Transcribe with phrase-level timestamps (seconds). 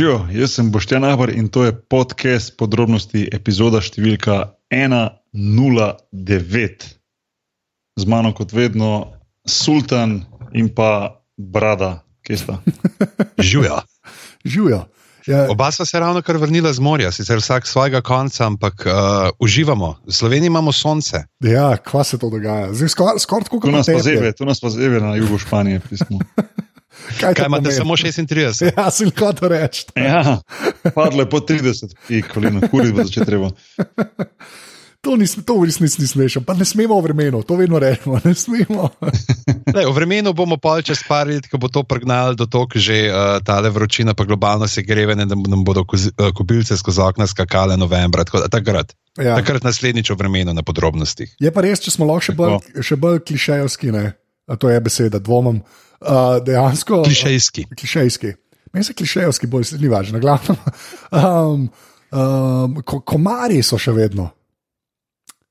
[0.00, 6.86] Živijo, jaz sem Boštjan Abr in to je podcast podrobnosti, epizoda številka 109.
[8.00, 9.12] Z mano kot vedno
[9.44, 10.22] Sultan
[10.56, 12.56] in pa Brada, kje sta.
[13.50, 13.82] Živijo.
[14.40, 14.80] Živijo.
[15.28, 15.44] Ja.
[15.52, 20.00] Oba sva se ravno kar vrnila z morja, sicer vsak svojega konca, ampak uh, uživamo.
[20.08, 21.26] V Sloveniji imamo sonce.
[21.44, 22.72] Ja, kva se to dogaja?
[22.72, 25.84] Skoraj skor tako kot tu nas pa zebe, tu nas pa zebe na jugu Španije.
[27.18, 28.72] Kaj, Kaj imate samo 36?
[28.76, 29.86] Ja, sem kot reči.
[29.96, 30.40] Ja,
[30.94, 31.94] padlo je po 30,
[32.32, 33.50] kolino, kuriti bo začeti treba.
[35.00, 38.20] To ni v resnici smešno, pa ne smemo v vremenu, to vedno rečemo.
[38.20, 38.92] Ne smemo.
[39.76, 43.08] Le, v vremenu bomo pa čez par let, ko bo to pregnalo do toka, že
[43.08, 47.80] uh, ta vročina, pa globalno se grevene, da nam bodo uh, kubilce skozi okna skakale
[47.80, 48.28] novembra.
[48.28, 49.40] Tako, takrat, ja.
[49.40, 51.32] takrat naslednjič v vremenu na podrobnostih.
[51.40, 52.60] Je pa res, če smo lahko še bolj,
[53.00, 53.96] bolj klišejovski,
[54.60, 55.64] to je beseda, dvomim.
[55.64, 55.89] Uh,
[56.44, 57.02] dejansko.
[57.04, 57.66] Klišejski.
[57.76, 58.32] Klišejski.
[58.72, 60.56] Meni se klišejovski bolj, ni važno, glavno.
[61.10, 61.70] Um,
[62.10, 64.30] um, ko, komari so še vedno.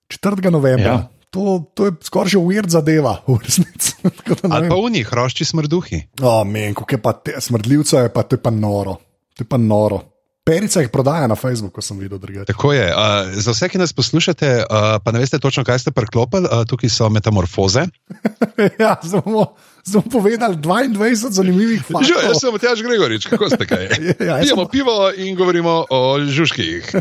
[0.09, 0.49] 4.
[0.49, 0.93] novembra.
[0.93, 1.07] Ja.
[1.29, 3.93] To, to je skoraj že uvir zadeva, v resnici.
[4.53, 5.99] Ali pa v njih, rošči smrduhi.
[6.25, 8.97] O, men, kako je pa te smrdljivce, je pa to je pa noro.
[9.37, 10.01] To je pa noro.
[10.49, 12.17] Perica jih prodaja na Facebooku, sem videl.
[12.17, 12.49] Drugače.
[12.49, 12.87] Tako je.
[12.89, 16.65] Uh, za vse, ki nas poslušate, uh, pa ne veste točno, kaj ste preklopili, uh,
[16.65, 17.85] tukaj so metamorfoze.
[18.81, 19.53] ja, smo,
[19.89, 22.07] smo povedali 22 zanimivih faktov.
[22.07, 23.85] Že, jaz sem Matjaš Gregorič, kako ste kaj?
[24.29, 24.71] ja, Pijemo sem...
[24.71, 26.85] pivo in govorimo o žužkih.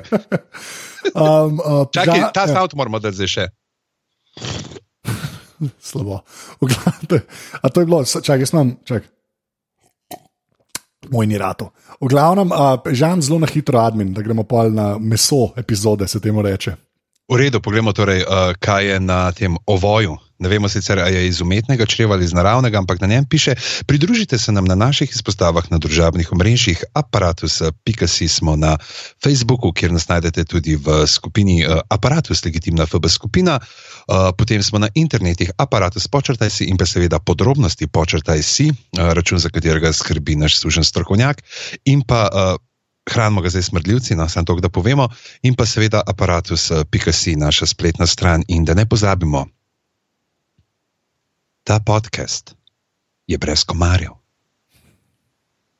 [1.14, 2.48] Um, uh, Čakaj, ta ja.
[2.48, 3.44] stavek moramo da zdaj še.
[5.88, 6.20] Slabo.
[7.62, 9.06] A to je bilo, čakaj, jaz imam, čakaj.
[11.14, 11.70] Moj ni rato.
[12.02, 16.20] V glavnem, uh, žan zelo na hitro admin, da gremo pa na meso epizode, se
[16.20, 16.74] temu reče.
[17.30, 20.18] V redu, pogledamo torej, uh, kaj je na tem ovoju.
[20.38, 23.54] Ne vemo sicer, ali je iz umetnega čreva ali iz naravnega, ampak na njem piše:
[23.86, 28.76] Pridružite se nam na naših izpostavah na družabnih omrežjih, aparatus.si smo na
[29.24, 33.58] Facebooku, kjer nas najdete tudi v skupini uh, Apparatus, legitimna FB skupina.
[33.58, 39.38] Uh, potem smo na internetih aparatus počrtaj si in pa seveda podrobnosti počrtaj si, račun
[39.38, 41.42] za katerega skrbi naš služen strokovnjak.
[41.84, 42.56] In pa
[43.08, 45.08] hranimo ga zdaj smrdljivci, no, samo to, da povemo,
[45.42, 48.44] in pa seveda aparatus.si, naša spletna stran.
[48.48, 49.46] In da ne pozabimo,
[51.68, 52.54] ta podcast
[53.26, 54.10] je brez komarjev.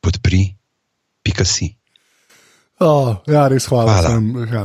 [0.00, 0.52] Podpri,
[1.24, 1.72] pika si.
[2.80, 3.94] Oh, ja, res hvala.
[3.96, 4.10] hvala.
[4.12, 4.64] Sem, ja,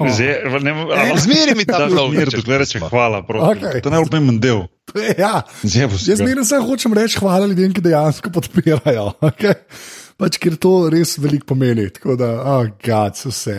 [0.00, 0.08] no,
[1.20, 3.20] Zmeri mi ta mir, da rečem hvala.
[3.28, 3.82] Okay.
[3.84, 4.64] To je najpomembnejši del.
[5.20, 5.42] Ja.
[5.60, 9.12] Jaz zmeraj samo hočem reči hvala ljudem, ki dejansko podpirajo.
[9.28, 9.60] Okay?
[10.16, 11.84] pač, ker to res veliko pomeni.
[11.92, 13.58] Tako da, oh, gad, so vse.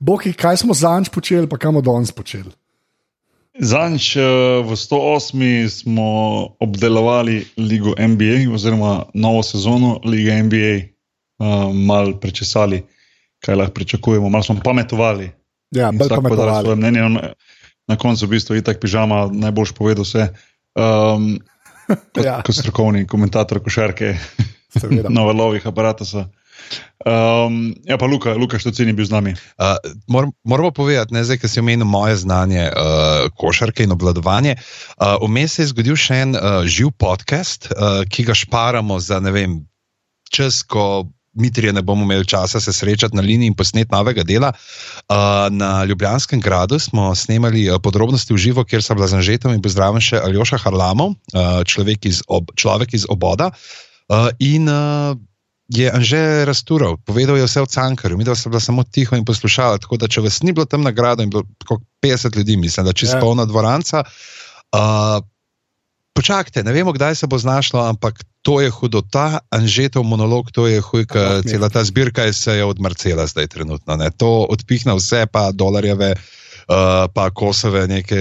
[0.00, 2.56] Boki, kaj smo zanj počeli, pa kam danes počeli?
[3.58, 4.22] Zanj eh,
[4.62, 5.68] v 108.
[5.68, 6.08] smo
[6.60, 12.82] obdelovali ligo NBA, oziroma novo sezono lige NBA, uh, eh, malo prečesali,
[13.42, 15.30] kaj lahko pričakujemo, malo smo pametovali.
[15.74, 16.76] Ja, bolj pametovali.
[16.76, 17.00] Mnenje,
[17.88, 20.28] na koncu, v bistvu, je tako pižama, najboljš povedal vse.
[20.78, 21.38] Um,
[22.14, 22.42] kot, ja.
[22.46, 24.14] kot strokovni komentator košarke.
[25.08, 26.28] na valovih aparatov.
[27.06, 29.32] Um, ja, pa Luka, Luka što ceni bil z nami.
[29.32, 34.56] Uh, mor, moramo povedati, ne zdaj, ker si omenil moje znanje uh, košarke in obladovanje.
[34.98, 39.20] Uh, vmes se je zgodil še en uh, živ podcast, uh, ki ga šparamo za
[39.20, 39.60] ne vem,
[40.30, 41.06] čas, ko
[41.38, 44.52] mi trije ne bomo imeli časa se srečati na liniji in posneti novega dela.
[44.52, 45.16] Uh,
[45.50, 50.02] na Ljubljanskem gradu smo snemali uh, podrobnosti v živo, kjer sem bila zanžetom in pozdravim
[50.02, 53.52] še Aljoša Harlamov, uh, človek, iz ob, človek iz oboda.
[54.08, 55.14] Uh, in uh,
[55.68, 59.78] je Anže raztural, povedal je vse o Cankarju, mi smo bili samo tiho in poslušali.
[59.78, 61.44] Tako da, če vas ni bilo tam nagrado in bilo
[62.02, 63.14] 50 ljudi, mislim, da yeah.
[63.14, 63.20] Ja.
[63.20, 64.04] polna dvoranca.
[64.72, 65.24] Uh,
[66.12, 69.02] počakajte, ne vemo, kdaj se bo znašlo, ampak to je hudo.
[69.02, 73.46] Ta Anžetov monolog, to je huj, ker cela ta zbirka je se od Marcela zdaj
[73.46, 73.96] trenutno.
[73.96, 74.10] Ne?
[74.10, 78.16] To odpihne vse, pa dolarjeve, uh, pa kosove neke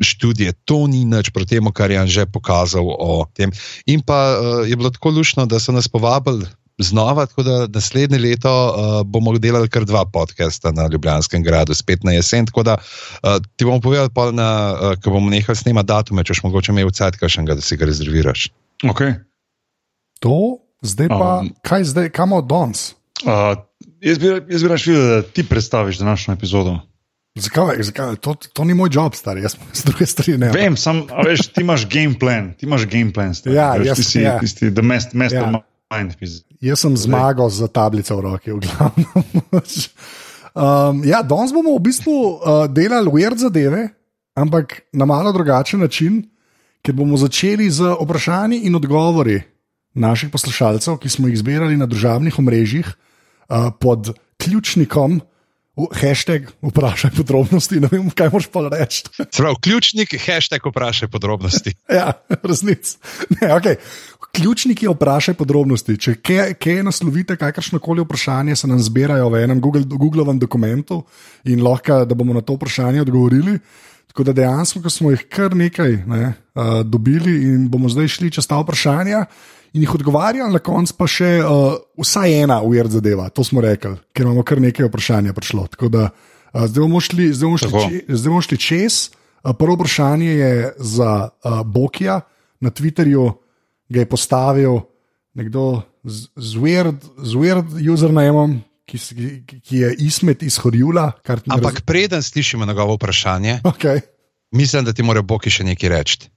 [0.00, 3.52] študije, to ni nič proti temu, kar je že pokazal o tem.
[3.86, 6.46] In pa uh, je bilo tako lušno, da so nas povabili.
[6.78, 12.04] Znova, tako da naslednje leto uh, bomo delali kar dva podcasta na Ljubljanskem gradu, spet
[12.04, 12.46] na jesen.
[12.46, 16.42] Tako da uh, ti bomo povedali, na, uh, ko bomo nehali snemati datume, če boš
[16.44, 17.16] mogoče imel cajt,
[17.48, 18.50] da si ga rezerviraš.
[18.84, 19.16] Okay.
[20.20, 22.92] To, zdaj pa, um, kaj zdaj, kam od danes?
[23.24, 23.56] Uh,
[24.04, 26.76] jaz bi, jaz bi rašil, da ti predstaviš današnjo epizodo.
[27.36, 28.16] Zakaj, zakaj?
[28.24, 30.48] To, to ni moj job, stari, jaz sem z druge strani.
[30.54, 33.34] Vem, sam, veš, ti imaš game plan, ti imaš game plan.
[33.36, 34.38] Stari, ja, veš, jaz, ti si ja.
[34.40, 35.44] tisti, the mest, mest ja.
[35.92, 36.16] mind.
[36.64, 39.04] Jaz sem zmagal za tablico v roki, v glavnem.
[39.52, 43.90] um, ja, danes bomo v bistvu uh, delali weird zadeve,
[44.32, 46.24] ampak na malo drugačen način,
[46.80, 49.42] ker bomo začeli z vprašanji in odgovori
[49.92, 55.20] naših poslušalcev, ki smo jih zbirali na družabnih omrežjih uh, pod ključnikom.
[55.76, 59.02] Hashtag vprašaj podrobnosti, ne vem, kaj moš pa reči.
[59.36, 61.74] Prav, ključnik, hashtag vprašaj podrobnosti.
[61.98, 62.94] ja, resnic.
[63.36, 63.76] Ne, okay.
[64.32, 65.98] Ključnik je vprašaj podrobnosti.
[66.00, 66.14] Če
[66.56, 71.02] kje naslovite kakršno koli vprašanje, se nam zbirajo v enem Google, Googlovem dokumentu
[71.44, 73.58] in lahko, da bomo na to vprašanje odgovorili.
[74.08, 78.32] Tako da dejansko, ko smo jih kar nekaj ne, uh, dobili in bomo zdaj šli
[78.32, 79.26] čez ta vprašanja
[79.72, 83.96] in jih odgovarjali, na koncu pa še uh, vsaj ena uvir zadeva, to smo rekli,
[84.14, 85.66] ker imamo kar nekaj vprašanj prišlo.
[85.74, 89.00] Tako da uh, zdaj bomo šli, zdaj bomo šli, če, zdaj bomo šli čez.
[89.42, 92.20] Uh, prvo vprašanje je za uh, Bokija
[92.60, 93.30] na Twitterju,
[93.88, 94.80] ga je postavil
[95.36, 98.62] nekdo z, z weird, z weird usernameom.
[98.86, 99.00] Ki,
[99.66, 101.08] ki, je izmed iz Horjula.
[101.26, 103.98] Ampak preden slišimo njegovo vprašanje, okay.
[104.54, 106.28] mislim, da ti mora Boki še nekaj reči.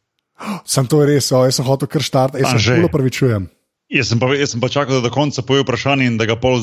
[0.65, 3.49] Sem to res, o, jaz sem hotel kar štart, jaz se zelo pravičujem.
[3.89, 6.37] Jaz sem, pa, jaz sem pa čakal, da do konca poje vprašanje in da ga
[6.39, 6.61] pol,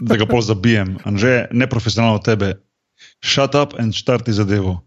[0.00, 0.98] da ga pol zabijem.
[1.08, 2.60] Anže, neprofesionalno tebe.
[3.24, 4.84] Shut up and start zadevo.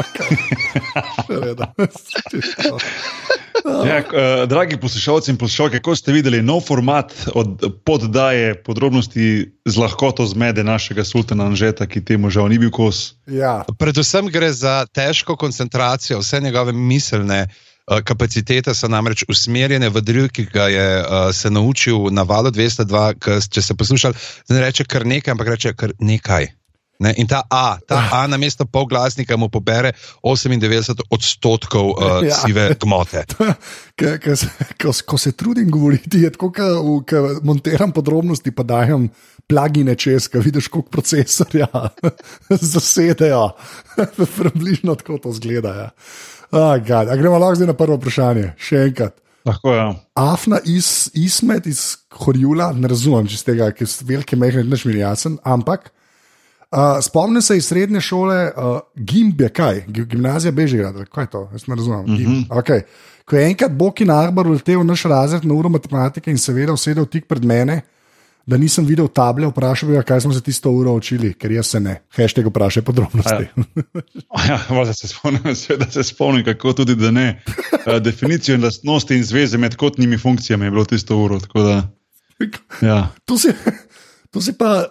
[3.88, 9.76] ja, uh, dragi poslušalci in poslušalke, kako ste videli nov format od poddaje podrobnosti z
[9.76, 13.14] lahkoto zmede našega sultana Anžeta, ki temu žal ni bil kos?
[13.26, 13.64] Ja.
[13.78, 17.46] Predvsem gre za težko koncentracijo, vse njegove miselne.
[17.90, 22.52] Eh, kapacitete so namreč usmerjene v drill, ki ga je uh, se naučil na valu
[22.54, 24.14] 202, ki, če se poslušal,
[24.48, 26.52] ne reče kar nekaj, ampak reče kar nekaj.
[27.00, 32.36] Ne, in ta A, ta A na mesto polglasnika mu pobere 98 odstotkov uh, ja.
[32.36, 33.24] sive gmote.
[34.80, 36.52] ko, ko se trudim govoriti, je tako,
[37.08, 39.08] da montiram podrobnosti, pa dajem
[39.48, 41.66] plagine čez, ki vidiš, koliko procesorja
[42.74, 43.48] zasedejo.
[44.36, 45.72] Približno tako to zgleda.
[45.74, 45.88] Ja.
[46.50, 46.76] Oh,
[47.16, 49.16] gremo lahko zdaj na prvo vprašanje, še enkrat.
[49.48, 49.88] Lahko, ja.
[50.20, 54.76] Afna iz Ismet, iz Horjula, ne razumem, če z tega, ker je velike mehne, ne
[54.76, 55.88] šmiri jasen, ampak.
[56.70, 61.66] Uh, spomnim se iz srednje šole, uh, Gimbe, kaj, gimnazija Bežigrad, kaj je to, jaz
[61.66, 62.04] ne razumem.
[62.06, 62.48] Mm -hmm.
[62.48, 62.82] okay.
[63.24, 66.72] Ko je enkrat Boki na Arbor uletel v naš razred na uro matematike in seveda
[66.72, 67.80] usedel tik pred mene,
[68.46, 71.80] da nisem videl table, vprašal bi kaj smo se tisto uro učili, ker jaz se
[71.80, 72.00] ne.
[72.16, 73.46] Hashtag vprašaj podrobnosti.
[74.48, 77.42] Ja, ja se spomnim, seveda se spomnim, kako tudi da ne.
[78.00, 81.38] Definicijo in lastnosti in zveze med kotnimi funkcijami je bilo tisto uro.
[81.54, 81.88] Da,
[82.82, 83.08] ja.
[83.24, 83.48] To si.
[84.30, 84.86] To si pa,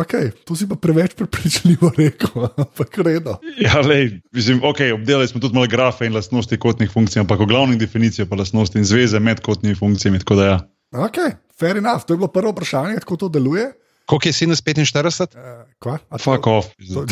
[0.00, 3.36] okay, to si pa preveč prepričljivo rekel, ampak redo.
[3.60, 7.76] Ja, lej, mislim, okay, obdelali smo tudi malo grafe in lastnosti kotnih funkcij, ampak glavni
[7.76, 10.18] definicijo pa lastnosti in zveze med kotnimi funkcijami.
[10.40, 10.64] Ja.
[10.96, 11.20] Ok,
[11.60, 12.08] fair enough.
[12.08, 13.72] To je bilo prvo vprašanje, kako to deluje.
[14.08, 15.36] Koliko je sinus 45?
[15.36, 15.98] Uh, kva?
[16.18, 16.66] Fuck to, off.
[16.88, 17.04] To,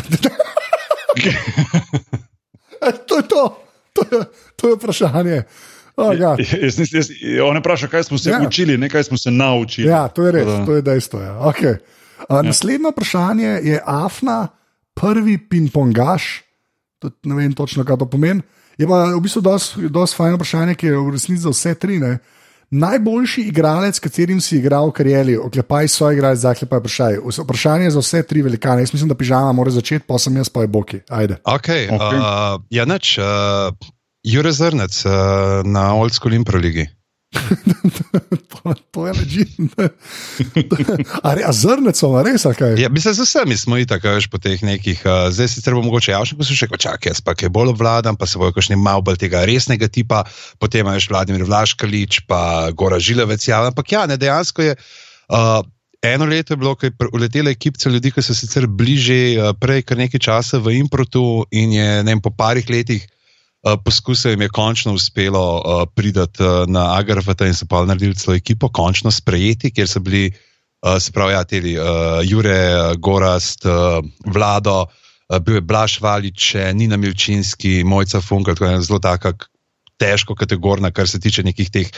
[3.06, 3.58] to je to,
[3.92, 4.24] to je,
[4.56, 5.42] to je vprašanje.
[5.96, 6.36] Oh, ja.
[6.62, 7.10] jaz, jaz, jaz,
[7.44, 8.40] on je vprašal, kaj smo se ja.
[8.46, 9.88] učili, ne kaj smo se naučili.
[9.88, 11.20] Ja, to je res, to je dejstvo.
[11.20, 11.38] Ja.
[11.48, 11.78] Okay.
[12.28, 12.42] Uh, ja.
[12.42, 14.48] Naslednje vprašanje je Afna,
[14.94, 16.42] prvi ping-pongaš.
[17.24, 18.42] Ne vem točno, kaj to pomeni.
[18.76, 19.40] Je pa v bistvu
[19.88, 21.96] dosti fajn vprašanje, ki je v resnici za vse tri.
[22.00, 22.18] Ne?
[22.70, 27.18] Najboljši igralec, katerim si igral v karieri, oklepaj so igralec, zaklepaj vprašaj.
[27.40, 28.82] Vprašanje je za vse tri velikane.
[28.84, 31.00] Jaz mislim, da pižama mora začeti, pa sem jaz pa je boki.
[31.08, 31.38] Ajde.
[31.44, 32.20] Okay, okay.
[32.20, 33.72] Uh, ja, neč, uh,
[34.26, 35.12] Jure Zrnec uh,
[35.62, 36.82] na Old School Impro Ligi.
[38.50, 39.82] to, to je ležite.
[41.46, 42.74] A zrnec so res, kaj?
[42.80, 44.98] Ja, mislim, z vsemi smo itak, veš, po teh nekih.
[45.06, 48.26] Uh, zdaj sicer bo mogoče javno poslušati, ko čakaj, jaz pa kaj bolj obvladam, pa
[48.26, 50.24] se bojo kakšni mal bolj tega resnega tipa,
[50.58, 54.78] potem imaš Vladimir Vlaškalič, pa Gora Žilevec, ja, ampak ja, ne, dejansko je.
[55.30, 55.62] Uh,
[56.02, 59.98] Eno leto je bilo, ko je uletela ekipa ljudi, ki so sicer bliže, prej kar
[59.98, 63.24] nekaj časa v Improtu, in je vem, po parih letih Eh,
[63.84, 68.36] poskusov jim je končno uspelo uh, priti uh, na Agrafata in so pa naredili celo
[68.36, 73.98] ekipo, končno sprejeti, kjer so bili, uh, se pravi, ja, teli, uh, Jure, Gorast, uh,
[74.26, 79.34] Vlado, uh, bil je Blaž Valič, Nina Milčinski, Mojca Funkel, to je zelo taka
[79.98, 81.90] težko kategorna, kar se tiče nekih teh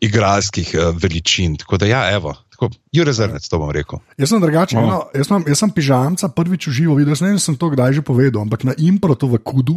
[0.00, 1.56] igralskih uh, veličin.
[1.56, 4.00] Tako da, ja, evo, Tako, Jure Zrnec, to bom rekel.
[4.16, 4.80] Jaz sem drugačen.
[4.80, 5.02] No.
[5.12, 8.46] Jaz, jaz sem pižamca prvič v živo videl, ne vem, sem to kdaj že povedal,
[8.46, 9.76] ampak na improtu v Kudu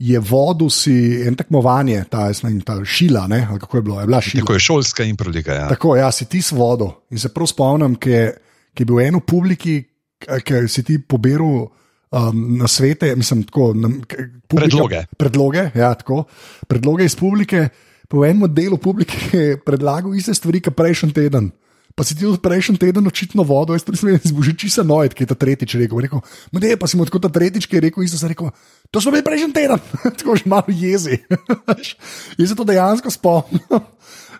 [0.00, 0.94] je vodil si
[1.28, 4.40] en tekmovanje, ta, vem, ta šila, ne, kako je bilo, je bila šila.
[4.40, 5.54] Tako je šolska improlika.
[5.54, 5.66] Ja.
[5.68, 7.04] Tako, ja, si ti s vodo.
[7.10, 9.76] In se prav spomnim, ki je bil en v publiki,
[10.20, 11.68] ki si ti poberal.
[12.10, 15.02] Um, na svete, mislim, tako, na, publika, predloge.
[15.14, 16.24] Predloge, ja, tako,
[16.66, 17.68] predloge iz publike,
[18.10, 21.52] po enem delu publike je predlagal iste stvari, kot prejšnji teden.
[22.00, 25.26] Pa si ti od prejšnji teden očitno vodo, jaz sem se zbužiči se nojt, ki
[25.26, 26.00] je ta tretjič rekel.
[26.00, 26.22] rekel
[26.56, 28.48] ne, pa si mu tako ta tretjič, ki je rekel, isto sem rekel,
[28.88, 29.82] to smo bili prejšnji teden,
[30.16, 31.18] tako že malo jezi.
[32.40, 33.60] Jaz se to dejansko spomnim.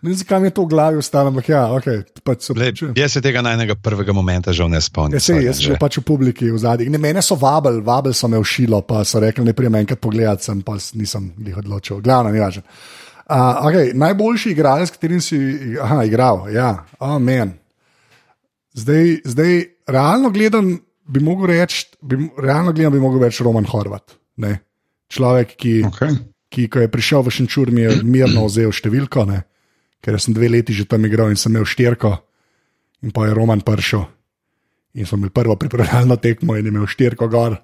[0.00, 2.72] Ne vem, zakaj mi je to v glavi ostalo, ampak ja, okay, pač so bili.
[2.96, 5.20] Jaz se tega najnega prvega momenta žal ne spomnim.
[5.20, 6.88] Ja, jaz sem pač v publiki v zadnjih.
[6.96, 10.48] Mene so vabili, vabili so me v šilo, pa so rekli, ne prijem enkrat pogledati,
[10.48, 12.00] sem pa nisem jih odločil.
[12.00, 12.64] Glavno, ni važno.
[13.30, 15.36] Uh, okay, najboljši igralec, s katerim si
[15.78, 17.14] aha, igral, ja, oh,
[18.74, 19.52] zdaj, zdaj,
[19.86, 20.72] realno gledam,
[21.06, 21.86] bi mogel reči,
[22.42, 24.16] realno gledam, bi mogel reči Roman Horvat.
[24.42, 24.56] Ne?
[25.10, 26.16] Človek, ki, okay.
[26.50, 29.44] ki, ko je prišel v Šenčur, mi je mirno vzel številko, ne?
[30.00, 32.10] ker sem dve leti že tam igral in sem imel štirko,
[33.04, 34.06] in pa je Roman prišel.
[34.98, 37.60] In sem imel prvo pripravljalno tekmo in imel štirko gor.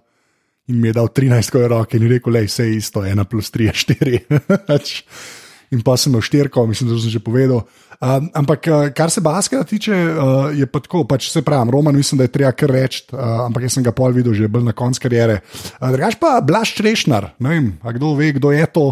[0.70, 3.66] In mi je dal 13 rok in rekel, da je vse isto, 1 plus 3
[3.66, 7.64] je 4 in pa sem štirko, mislim, da sem že povedal.
[7.96, 11.96] Um, ampak, uh, kar se basketa tiče, uh, je pa tako, pač se pravi, Roman,
[11.96, 14.68] mislim, da je treba kar reči, uh, ampak jaz sem ga pol videl že bolj
[14.68, 15.40] na koncu karijere.
[15.80, 18.87] Uh, Drugač pa Blaž Trešnar, ne vem, kdo ve, kdo je to,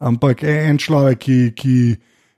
[0.00, 1.38] ampak je en človek, ki.
[1.54, 1.76] ki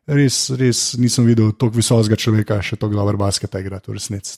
[0.06, 4.36] Res, res nisem videl tako visokega človeka, še tako dobro basket igra, v resnici.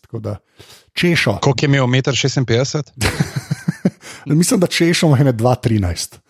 [0.96, 1.34] Češo.
[1.44, 4.32] Koliko je imel 1,56 m?
[4.40, 6.20] Mislim, da češo ima 2,13 m.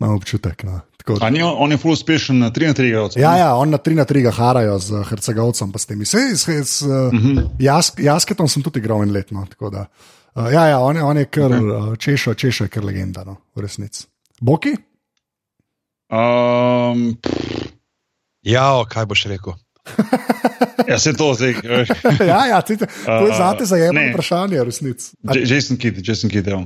[0.00, 0.64] Imam občutek.
[0.66, 0.80] No.
[1.08, 3.20] On, on je full uspešen na 3-3 igralce.
[3.20, 6.06] Ja, ja, on na 3-3 harajo z Hercegovcem, pa s temi.
[6.06, 7.48] Sej, sej, s, uh -huh.
[7.58, 9.30] jas, jasketom sem tudi igral en let.
[9.30, 11.96] No, uh, ja, ja, on je, on je kar okay.
[11.98, 14.06] češo, češo je kar legenda, no, v resnici.
[14.40, 14.76] Boki?
[16.12, 17.16] Um,
[18.42, 19.52] ja, kaj boš rekel?
[20.90, 21.54] ja, se to zdaj.
[22.32, 25.16] ja, ja, cite, to je zate za eno vprašanje, v resnici.
[25.46, 26.64] Jason Kidd, Jason Kidd, ja.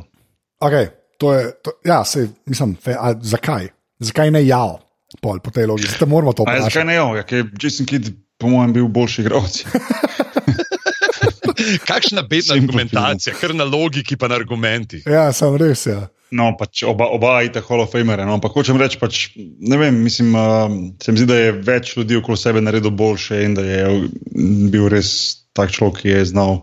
[0.61, 0.89] Okay,
[1.19, 3.76] to je, to, ja, sej, mislim, fe, a, zakaj?
[3.99, 4.77] Zakaj ne jav,
[5.23, 5.95] pol, po tej logiki?
[5.97, 6.69] Zdaj moramo to povedati.
[6.69, 9.63] Zakaj ne jav, ja, ker je Jason Kidd, po mojem, bil boljši igralec.
[11.89, 15.07] Kakšna bedna argumentacija, kar na logiki, pa na argumentih.
[15.09, 15.87] Ja, sem res.
[15.89, 16.03] Ja.
[16.37, 18.27] No, pač oba, oba ita Hall of Famere.
[18.27, 21.95] No, ampak hočem reči, pač, ne vem, mislim, uh, se mi zdi, da je več
[21.97, 23.85] ljudi okoli sebe naredil boljše in da je
[24.73, 25.11] bil res
[25.57, 26.59] tak človek, ki je znal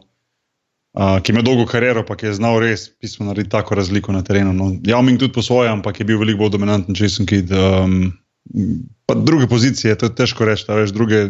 [0.93, 4.23] uh, ki ima dolgo kariero, pa ki je znal res pismo narediti tako razliko na
[4.25, 4.53] terenu.
[4.53, 7.53] No, Javming tudi po svojem, ampak je bil veliko bolj dominanten, če sem kid.
[7.53, 8.13] Um,
[9.07, 11.29] pa druge pozicije, to je težko reči, da veš druge.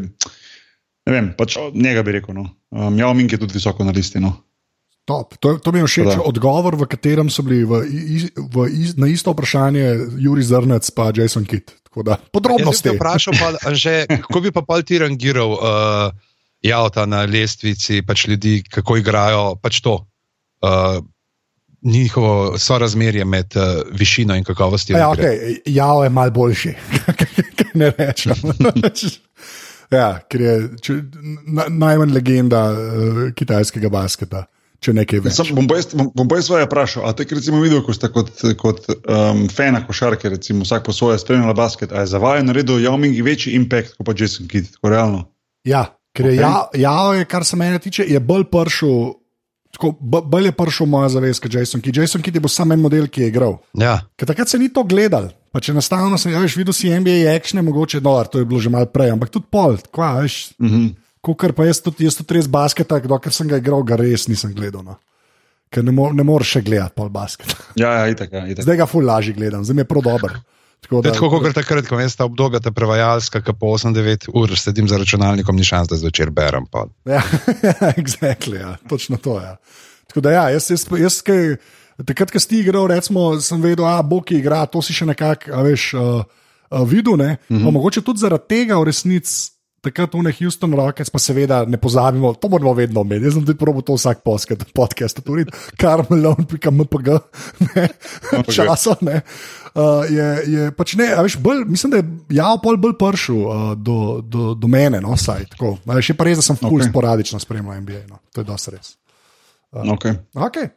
[1.03, 2.35] Ne vem, pač njega bi rekel.
[2.35, 2.47] No.
[2.71, 4.23] Um, Javming je tudi visoko na listi.
[4.23, 4.37] No.
[5.05, 5.35] Top.
[5.43, 6.15] To, to mi je všeč.
[6.23, 11.43] Odgovor, v katerem so bili v, v, v, na isto vprašanje Juri Zrnec in Jason
[11.43, 11.75] Kidd.
[12.31, 12.87] Podrobnosti.
[12.87, 16.15] Ja, vprašal pa, že, kako bi pa ti rangiral uh,
[16.63, 19.99] javta na lestvici, pač ljudi, kako igrajo, pač to.
[20.63, 21.03] Uh,
[21.83, 24.97] Njihovo sorazmerje med uh, višino in kakovostjo.
[24.97, 25.59] Ja, okay.
[25.65, 26.73] Jav je mal boljši,
[27.81, 28.35] ne rečem.
[29.99, 30.95] ja, ker je če,
[31.43, 34.45] na, najmanj legenda uh, kitajskega basketa.
[34.83, 35.67] Sam, bom
[36.27, 37.05] pa jaz svoje vprašal.
[37.07, 41.21] A te, recimo videl, ko ste kot, kot um, fena košarke, recimo vsak po svoje
[41.23, 44.73] spremljal basket, a je za vaju naredil Yao Ming večji impact kot pa Jason Kidd,
[44.75, 45.23] tako realno?
[45.63, 46.81] Ja, Ker je okay.
[46.81, 49.13] ja, ja, kar se mene tiče, je bolj pršel.
[49.73, 49.95] Tako,
[50.29, 51.97] bolj je prišel moja zavest, kot Jason Kidd.
[51.97, 53.55] Jason Kidd je bil samo en model, ki je igral.
[53.73, 53.95] Ja.
[54.17, 55.31] Ker takrat se ni to gledal.
[55.53, 58.61] Pa če enostavno sem ja, veš, videl, si NBA action, mogoče dolar, to je bilo
[58.61, 60.53] že malo prej, ampak tudi pol, kva, veš.
[60.61, 60.93] Mm -hmm.
[61.23, 64.53] Kukar pa jaz tudi, jaz tudi res basketa, dokler sem ga igral, ga res nisem
[64.53, 64.83] gledal.
[64.83, 64.97] No.
[65.71, 67.55] Ker ne, mor, ne moreš še gledati pol basketa.
[67.75, 68.63] Ja, ja, itak, ja, itak.
[68.63, 70.37] Zdaj ga ful lažje gledam, zdaj mi je prav dober.
[70.83, 74.89] Tako da, tako kot takrat, ko veste, obdobje te prevajalska, ki po 8-9 ur sedim
[74.91, 76.67] za računalnikom, ni šans, da zvečer berem.
[77.07, 77.23] Ja,
[78.01, 79.45] exactly, ja, točno to je.
[79.45, 79.55] Ja.
[80.11, 81.55] Tako da, ja, jaz, jaz, jaz kaj,
[82.05, 85.63] takrat, ko si igral, recimo, sem vedel, da bo ki igra, to si še nekako,
[85.69, 86.21] veš, uh,
[86.69, 87.15] uh, videl.
[87.15, 87.71] Mm -hmm.
[87.71, 92.47] Mogoče tudi zaradi tega v resnici takrat v Houston Rockets, pa seveda ne pozabimo, to
[92.47, 93.27] moramo vedno omeniti.
[93.27, 95.43] Jaz sem tudi probil to vsak podcast, tudi
[95.75, 97.09] karmelon.mpg,
[97.67, 97.87] ne,
[98.47, 99.21] časa ne.
[99.73, 103.61] Uh, je, je pač ne, veš, bolj, mislim, da je ja, pol bolj pršil uh,
[103.73, 105.71] do, do, do mene, no, saj tako.
[105.97, 106.91] Še pa res, da sem ful okay.
[106.91, 108.91] sporadično spremljal NBA, no, to je dosti res.
[109.73, 110.13] Uh, okay.
[110.37, 110.69] Okay.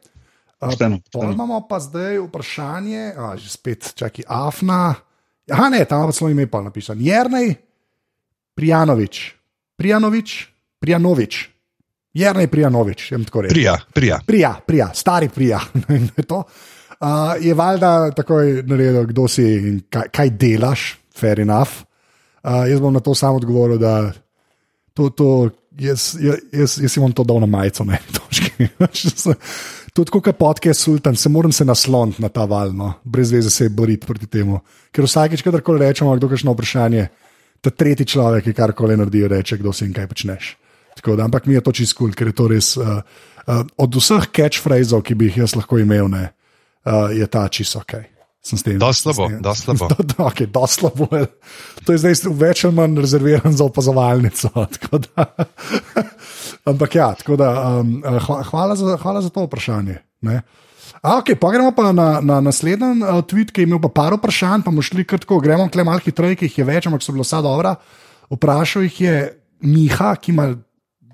[0.57, 1.29] Uh, steno, steno.
[1.35, 4.95] Imamo pa zdaj vprašanje, a, že spet čakaj, Afna.
[5.45, 6.97] Ja, ne, tam pa celo ime pa napisan.
[6.97, 7.53] Jrnej,
[8.57, 9.27] Prijanovič.
[9.77, 10.39] Prijanovič,
[10.81, 11.43] Prijanovič.
[12.17, 13.53] Jrnej Prijanovič, če tako rečem.
[13.53, 14.17] Prija, prija.
[14.25, 15.61] Prija, prija, stari prija.
[16.99, 21.83] uh, je valjda takoj naredil, kdo si in kaj, kaj delaš, fair enough.
[22.43, 24.11] Uh, jaz bom na to samo odgovoril, da
[24.93, 25.49] to, to,
[25.79, 28.67] jaz, jaz, jaz, jaz imam to dal na majico, ne točki.
[29.97, 32.93] Tudi kot podcast Sultan, se moram se nasloniti na ta val, no?
[33.03, 34.59] brez veze se boriti proti temu.
[34.93, 37.07] Ker vsakeč, kadarkoli rečemo, kdo kašno vprašanje,
[37.61, 40.55] ta tretji človek, ki karkoli naredi, reče, kdo si in kaj počneš.
[40.97, 42.71] Da, ampak mi je to čisto kul, cool, ker je to res.
[42.77, 43.01] Uh,
[43.45, 46.29] uh, od vseh catchphrases, ki bi jih jaz lahko imel, ne,
[46.87, 47.93] uh, je ta čisto ok.
[48.79, 49.87] Da slabo, da slabo.
[49.91, 51.07] Da, da, okay, da slabo.
[51.85, 54.49] To je zdaj več ali manj rezerviran za opazovalnico.
[56.69, 59.99] Ampak ja, da, um, hvala, za, hvala za to vprašanje.
[61.01, 64.15] A, okay, pa gremo pa na, na naslednji uh, tweet, ki je imel pa par
[64.15, 67.15] vprašanj, pa bomo šli kratko, gremo kle malo hitreje, ki jih je več, ampak so
[67.15, 67.75] bilo vsa dobra.
[68.31, 69.19] Vprašal jih je
[69.67, 70.49] Miha, ki ima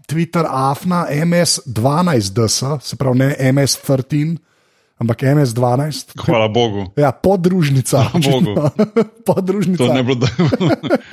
[0.09, 4.37] Twitter afna MS12DS, se pravi ne MS13
[4.97, 6.13] ampak MS-12.
[6.25, 6.91] Hvala Bogu.
[6.97, 8.05] Ja, podružnica.
[9.29, 9.87] podružnica.
[9.87, 10.47] To ne bo dobro.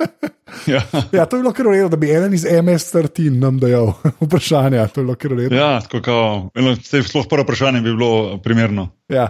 [0.73, 0.81] ja.
[1.11, 3.93] ja, to je bilo kar v redu, da bi en iz MS-13 nam dajal
[4.25, 4.87] vprašanja.
[4.87, 5.55] To je bilo kar v redu.
[5.55, 6.49] Ja, tako kao.
[6.55, 8.89] Eno, sploh prvo vprašanje bi bilo primerno.
[9.09, 9.29] Ja.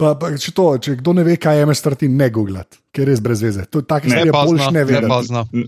[0.00, 3.12] Pa, pa, če, to, če kdo ne ve, kaj je MS-13, ne googlati, ker je
[3.12, 3.66] res brez veze.
[3.68, 5.40] To tako, da je boljš ne vedeti.
[5.52, 5.64] Ne,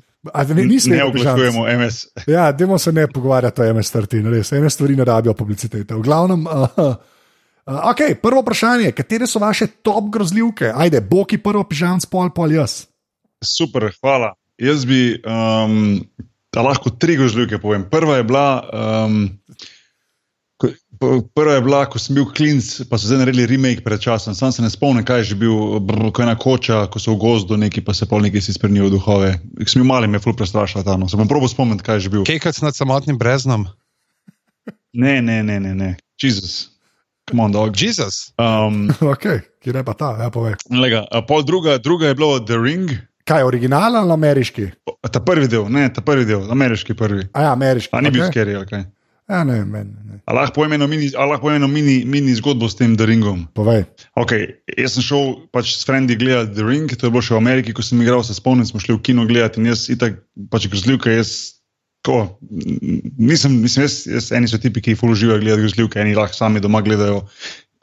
[0.56, 0.64] ne,
[0.96, 1.98] ne oblikujemo MS.
[2.30, 4.54] Ja, dajmo se ne pogovarjati o MS-13, res.
[4.56, 5.94] MS stvari ne rabijo publicitete.
[5.94, 6.46] V glavnem.
[6.48, 6.94] Uh,
[7.62, 10.72] Uh, okay, prvo vprašanje, katere so vaše top grozljivke?
[10.74, 12.86] Ajde, boki prvo pižam, pol, pol jaz.
[13.44, 14.32] Super, hvala.
[14.58, 16.00] Jaz bi um,
[16.56, 17.86] lahko tri grozljivke povem.
[17.90, 18.46] Prva je bila.
[18.72, 19.20] Um,
[21.34, 24.36] Prva je bila, ko sem bil klinc, pa so zdaj naredili remake pred časom.
[24.38, 25.54] Sam se ne spomnim, kaj je že bil,
[26.14, 28.92] ko je ena koča, ko so v gozdu neki, pa se pol neki si spremenijo
[28.94, 29.32] duhove.
[29.66, 31.02] Sem bil mali, me je ful prestrašila tam.
[31.02, 31.10] No.
[31.10, 32.26] Se bom probo spomniti, kaj je že bil.
[32.28, 33.66] Kekaj nad samotnim breznom?
[34.94, 35.90] Ne, ne, ne, ne, ne.
[36.22, 36.71] Jezus.
[37.30, 37.76] Come on, dog.
[37.82, 38.32] Jezus.
[38.38, 39.24] Um, ok,
[39.62, 40.58] kje je pa ta, ja, povej.
[40.70, 42.90] Lega, pol druga, druga je bilo The Ring.
[43.24, 44.66] Kaj, originalen ali ameriški?
[45.10, 47.28] Ta prvi del, ne, ta prvi del, ameriški prvi.
[47.32, 47.94] A ja, ameriški.
[47.94, 48.18] A ni okay.
[48.18, 48.74] bil skeri, ok.
[49.30, 49.94] Ja, ne, meni.
[50.04, 50.18] Ne.
[50.26, 51.12] Lahko povem eno mini,
[51.70, 53.46] mini, mini zgodbo s tem The Ringom.
[53.54, 53.84] Povej.
[54.18, 57.40] Okay, jaz sem šel pač s Frendi gledati The Ring, to je bilo še v
[57.40, 60.18] Ameriki, ko sem igral, se spomnim, smo šli v kino gledati in jaz, itak,
[60.50, 61.61] pač grozljivka, jaz
[62.02, 62.38] Ko,
[63.18, 66.62] nisem, nisem jaz, jaz, eni so tipi, ki jih uživajo gledati grozljivke, eni lahko sami
[66.62, 67.20] doma gledajo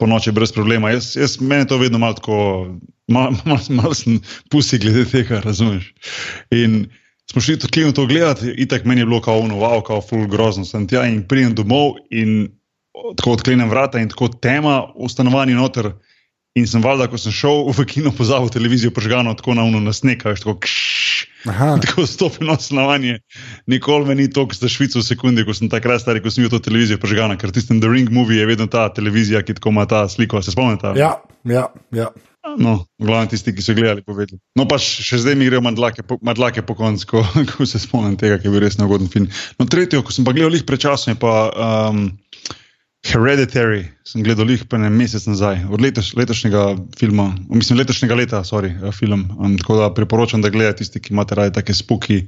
[0.00, 0.90] po noči brez problema.
[0.92, 2.36] Jaz, jaz meni to vedno malo tako,
[3.08, 4.20] malo mal, mal sem
[4.52, 5.94] pusi glede tega, razumeš.
[6.52, 6.84] In
[7.30, 10.28] smo šli tudi to gledati, in tako meni je bilo kao ono, wow, kao full
[10.28, 10.64] grozno.
[10.64, 12.50] Sem tja in pridem domov in
[13.16, 15.92] tako odklenem vrata in tako tema v stanovanju noter.
[16.58, 20.34] In sem valjda, ko sem šel v kino, pozabil televizijo, prežgano tako na uno nasneka,
[20.34, 21.10] tako kšš.
[21.84, 23.18] Tako stopil na stanovanje.
[23.66, 26.58] Nikoli me ni toliko za švico v sekundi, ko sem takrat star, ko sem videl
[26.58, 29.86] to televizijo prežgano, ker tistem The Ring movie je vedno ta televizija, ki tako ima
[29.88, 30.42] ta sliko.
[30.44, 30.92] Se spomnite?
[31.00, 31.14] Ja,
[31.48, 31.70] ja.
[31.96, 32.10] ja.
[32.58, 34.40] No, glavno tisti, ki so gledali, povedali.
[34.56, 38.16] No, pa še zdaj mi grejo madlake po, madlake po koncu, ko, ko se spomnim
[38.20, 39.28] tega, ki je bil res neugoden film.
[39.60, 41.34] No, tretjo, ko sem pa gledal jih prečasno, je pa.
[41.52, 42.10] Um,
[43.06, 46.64] Hereditary sem gledal jih pa en mesec nazaj, od letoš, letošnjega
[46.98, 49.24] filma, mislim, letošnjega leta, sorry, eh, film.
[49.38, 52.26] Um, tako da priporočam, da gledate tisti, ki imate radi take spuki,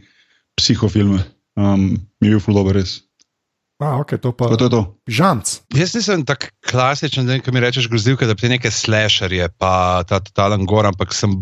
[0.56, 1.20] psihofilme.
[1.60, 3.02] Um, mi je bil full dobro res.
[3.82, 4.82] A, ok, to pa je to.
[5.10, 5.56] Žanc.
[5.74, 10.64] Jaz nisem tako klasičen, da mi rečeš grozljivke, da te neke slasherje, pa ta totalen
[10.70, 11.34] gor, ampak sem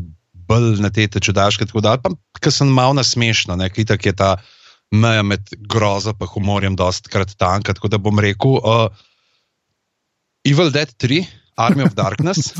[0.48, 4.30] bolj na te čudaške, tako da, pa ker sem malo nasmešno, nekaj tak je ta
[4.90, 8.58] meja med grozo in humorjem dost krat tanka, tako da bom rekel.
[8.58, 8.88] Uh,
[10.44, 11.26] Evil Dead 3,
[11.56, 12.52] Army of Darkness.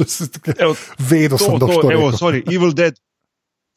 [0.98, 2.52] Vedel sem, da to je to.
[2.52, 2.96] Evil Dead.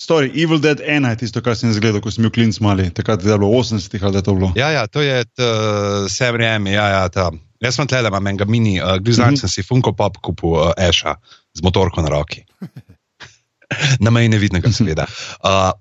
[0.01, 3.23] Story, Evil Dead 1 je tisto, kar sem zgledal, ko sem bil klinc mali, takrat
[3.23, 4.49] je bilo 80 ali da je to bilo.
[4.59, 5.23] Ja, ja, to je
[6.11, 7.29] Sam Raimi, ja, ja, ta.
[7.63, 9.39] Jaz sem tleh, imam enega mini, uh, glizan mm -hmm.
[9.39, 11.15] sem si Funko Pop kupil uh, Asha
[11.53, 12.43] z motorko na roki.
[14.03, 15.07] na meji nevidnega, seveda.
[15.39, 15.71] Uh,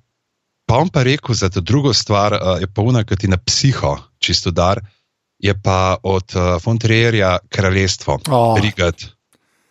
[0.66, 3.98] pa on pa rekel, za to drugo stvar uh, je polna, kot ti na psiho,
[4.18, 4.78] čisto dar.
[4.78, 5.01] Uh,
[5.42, 8.56] je pa od uh, Fontrierja kraljestvo, oh.
[8.62, 9.02] Rigat.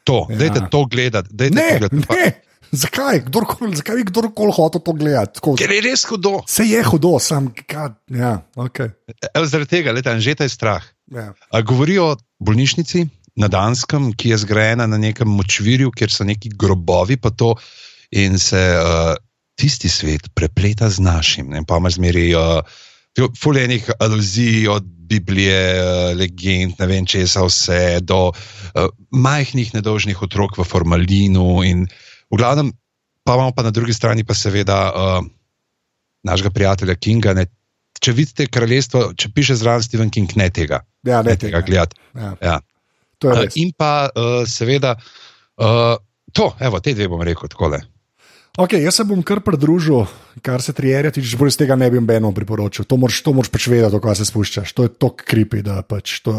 [0.03, 0.37] To, ja.
[0.37, 1.29] dajte to gledati.
[1.31, 1.95] Dajte ne, to gledati.
[2.09, 2.31] Ne.
[2.71, 3.19] Zakaj?
[3.27, 5.41] Kdorkoli, zakaj bi kdorkoli hotel to gledati?
[5.59, 6.39] Ker je res hudo.
[6.47, 7.49] Se je hudo, sam.
[7.67, 8.93] God, ja, okay.
[9.33, 10.85] Evo, zaradi tega, leta, že ta je strah.
[11.11, 11.33] Ja.
[11.67, 13.03] Govorijo o bolnišnici
[13.35, 17.53] na Danskem, ki je zgrajena na nekem močvirju, kjer so neki grobovi, pa to
[18.15, 19.15] in se uh,
[19.59, 21.51] tisti svet prepleta z našim.
[21.51, 22.63] Ne, pa imaš zmeri uh,
[23.17, 30.55] fulejnih aluzij od Biblije, eh, legend, ne vem česa, vse do uh, majhnih nedožnih otrok
[30.57, 31.63] v formalinu.
[31.67, 31.83] In
[32.31, 32.71] v glavnem,
[33.27, 35.25] pa imamo pa na drugi strani, pa seveda uh,
[36.23, 37.45] našega prijatelja Kinga, ne,
[37.99, 40.79] če vidite kraljestvo, če piše zraven Stephen King, ne tega.
[41.03, 41.99] Ja, ne, ne tega gledati.
[42.15, 42.31] Ja.
[42.39, 42.59] Ja.
[43.25, 44.95] Uh, in pa uh, seveda,
[45.59, 45.99] uh,
[46.31, 47.75] to, evo, te dve bom rekel tako.
[48.59, 50.03] Okay, jaz se bom kar pridružil,
[50.43, 52.83] kar se trijerja, če brez tega ne bi beno priporočil.
[52.83, 54.73] To moraš, to moraš pač vedeti, kako se spuščaš.
[54.75, 56.33] To je to kripi, da pač to,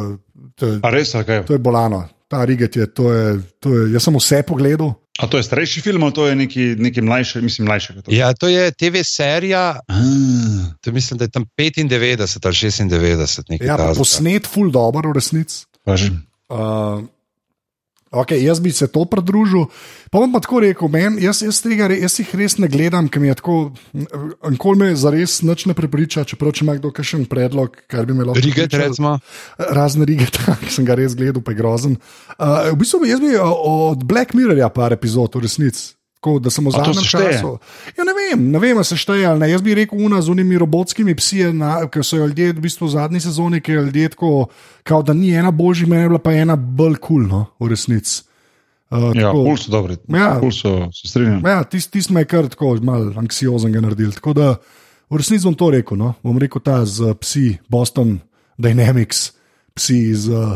[0.61, 1.41] to, je, res, okay.
[1.49, 2.05] to je bolano.
[2.29, 4.93] Ta riget je, to je, to je, jaz sem vse pogledal.
[5.21, 7.97] A to je starejši film, ali to je neki, neki mlajši, mislim, mlajši?
[8.01, 8.13] To.
[8.13, 9.81] Ja, to je TV serija.
[10.81, 13.57] To mislim, da je tam 95 ali 96.
[13.61, 15.65] Ja, posnet, full dobro, v resnici.
[15.85, 17.05] Uh,
[18.13, 19.71] Okay, jaz bi se to pridružil.
[20.13, 23.23] Pa bom pa tako rekel, men, jaz, jaz, tega, jaz jih res ne gledam, ker
[23.25, 23.57] mi je tako,
[24.53, 28.19] nikoli me za res nič ne prepriča, čeprav če ima kdo kakšen predlog, kar bi
[28.19, 28.45] me lahko.
[28.45, 29.15] Riget, recimo.
[29.57, 31.97] Razne riget, ki sem ga res gledal, pa je grozen.
[32.37, 35.95] Uh, v bistvu jaz bi od Black Mirrorja par epizod, v resnici.
[36.23, 37.57] Tako, da sem v zadnjem času.
[37.97, 39.49] Ja, ne vem, ne vem, se šteje ali ne.
[39.51, 41.49] Jaz bi rekel, una z unimi robotskimi psi,
[41.91, 44.29] ki so jo ljudje v bistvu v zadnji sezoni, ki je ljudje tako,
[44.87, 47.73] kao, da ni ena božjih, meni je bila pa ena bolj kul, cool, no, v
[47.73, 48.21] resnici.
[48.93, 49.97] Uh, ja, kul so dobri.
[50.15, 51.41] Ja, kul so, se strinjam.
[51.49, 54.13] Ja, tisti tis me je kar tako mal anksiozen ga naredil.
[54.15, 54.51] Tako da
[55.11, 56.13] v resnici bom to rekel, no.
[56.23, 58.21] bom rekel ta z psi Boston
[58.63, 59.33] Dynamics,
[59.75, 60.55] psi iz uh,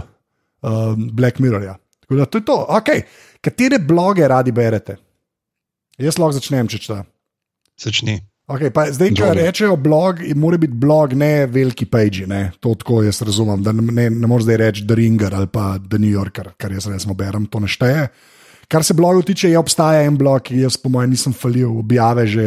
[0.63, 1.75] uh, Black Mirrorja.
[2.05, 2.59] Tako da to je to.
[2.77, 3.03] Okay.
[3.43, 4.99] Katere bloge radi berete?
[5.99, 7.05] Jaz lahko začnem, če češ.
[7.81, 8.21] Začni.
[8.47, 12.29] Okay, pa, zdaj, če rečejo blog, mora biti blog, ne veliki page.
[12.31, 12.53] Ne?
[12.63, 13.65] To tako jaz razumem.
[13.91, 17.17] Ne, ne moreš zdaj reči The Ringer ali pa The New Yorker, kar jaz resno
[17.19, 18.07] berem, to ne šteje.
[18.71, 22.27] Kar se blogov tiče, je obstaja en blog, ki jaz, po mojem, nisem falil, objave
[22.31, 22.47] že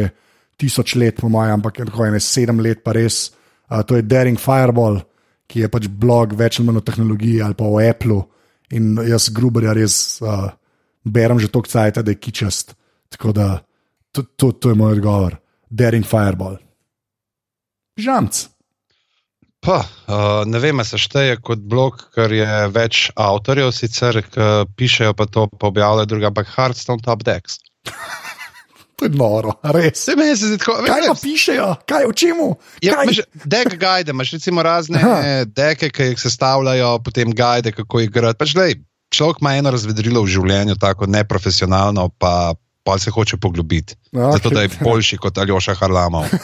[0.60, 3.28] tisoč let, po mojem, ampak je tako ene sedem let, pa res.
[3.68, 5.02] Uh, to je Daring Fireball,
[5.48, 8.22] ki je pač blog več ali manj o tehnologiji ali pa o Apple.
[8.72, 10.48] In jaz, gruberja, res uh,
[11.04, 12.72] berem že toliko cajt, da je kičast.
[13.10, 13.48] Tako da
[14.12, 15.36] to, to, to je moj odgovor,
[15.70, 16.56] Daring Fireball.
[17.98, 18.46] Žamc.
[19.60, 24.22] Pa, uh, ne vem, se šteje kot blog, ker je več avtorjev, sicer
[24.76, 27.58] pišejo pa to, pa objavljajo druga, ampak Hardstone Top Decks.
[28.96, 30.06] to je noro, res.
[30.06, 32.48] Se mi zdi, tako, kaj pa pišejo, kaj o čemu?
[32.84, 33.02] Ja,
[33.44, 35.44] dek guide, imaš recimo razne Aha.
[35.44, 38.40] deke, ki jih sestavljajo, potem guide, kako igrati.
[38.40, 38.56] Pač,
[39.12, 43.94] človek ima eno razvedrilo v življenju, tako neprofesionalno, pa pa se hoče poglobiti.
[44.12, 44.32] Okay.
[44.32, 46.24] Zato da je boljši kot Aljoša Harlamov.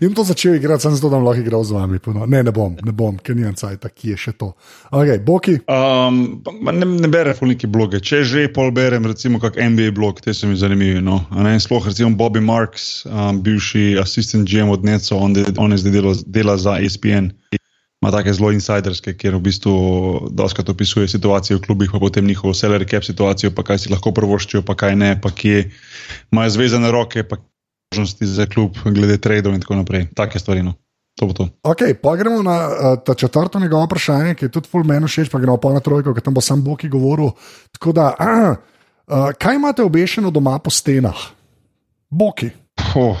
[0.00, 1.98] In to začel igrati, sem zato, da lahko igral z vami.
[2.06, 2.26] No.
[2.26, 4.52] Ne, ne bom, ne bom, ker nimam cajt, ki je še to.
[4.90, 5.58] Okay, Boki.
[5.70, 8.00] Um, ne, ne berem neki bloge.
[8.02, 11.02] Če že pol berem, recimo, kak NBA blog, te so mi zanimivi.
[11.04, 11.22] No.
[11.64, 15.94] Sploh recimo Bobby Marks, um, bivši asistent GM od Neco, on, de, on je zdaj
[15.94, 17.30] dela, dela za ESPN
[18.04, 19.74] ima take zelo insiderske, kjer v bistvu
[20.36, 24.12] doskrat opisuje situacijo v klubih, pa potem njihovo salary cap situacijo, pa kaj si lahko
[24.12, 25.70] prvoščijo, pa kaj ne, pa kje
[26.32, 27.40] imajo zvezane roke, pa
[27.94, 30.10] možnosti za klub, glede tradov in tako naprej.
[30.14, 30.62] Take stvari.
[30.62, 30.74] No.
[31.16, 31.48] To to.
[31.62, 35.30] Okay, pa gremo na uh, ta četrto njegovo vprašanje, ki je tudi full menu všeč,
[35.30, 37.30] pa gremo pa na trojko, ker tam bo sam Boki govoril.
[37.72, 38.56] Tako da, uh,
[39.14, 41.16] uh, kaj imate obešeno doma po stenah?
[42.10, 42.50] Boki.
[42.98, 43.16] Oh.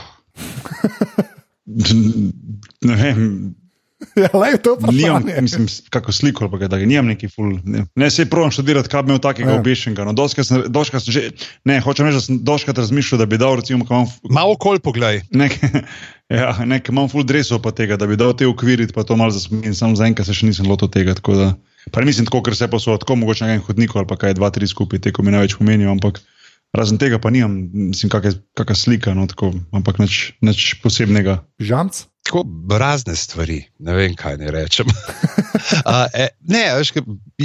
[2.88, 3.54] ne vem,
[4.22, 7.58] Ja, lej, to je nimam, mislim, kako sliko, pa, da nimam neki ful.
[7.64, 9.60] Ne, ne se pravim študirati, kaj bi imel takega ja.
[9.60, 10.04] obešenega.
[10.08, 11.22] No, doška sem, doška sem že,
[11.64, 14.08] ne, hočem reči, da sem doškrat razmišljal, da bi dal, recimo, kam.
[14.30, 15.22] Malo kol poglej.
[15.34, 15.56] Nek,
[16.40, 19.34] ja, nek imam ful dresov pa tega, da bi dal te ukviriti, pa to malo
[19.34, 21.16] zasmenim, samo zaenkrat se še nisem lotil tega.
[21.24, 21.52] Da,
[21.90, 24.18] pa ne mislim tako, ker se pa so tako mogoče na enem hodniku ali pa
[24.20, 26.22] kaj dva, tri skupaj, te, ko mi največ pomenijo, ampak
[26.74, 27.54] razen tega pa nimam,
[27.92, 31.44] mislim, kakšna slika, no, tako, ampak nič posebnega.
[31.62, 32.04] Žamc?
[32.24, 34.88] Tako razne stvari, ne vem, kaj ne rečem.
[35.84, 36.94] uh, e, ne, veš,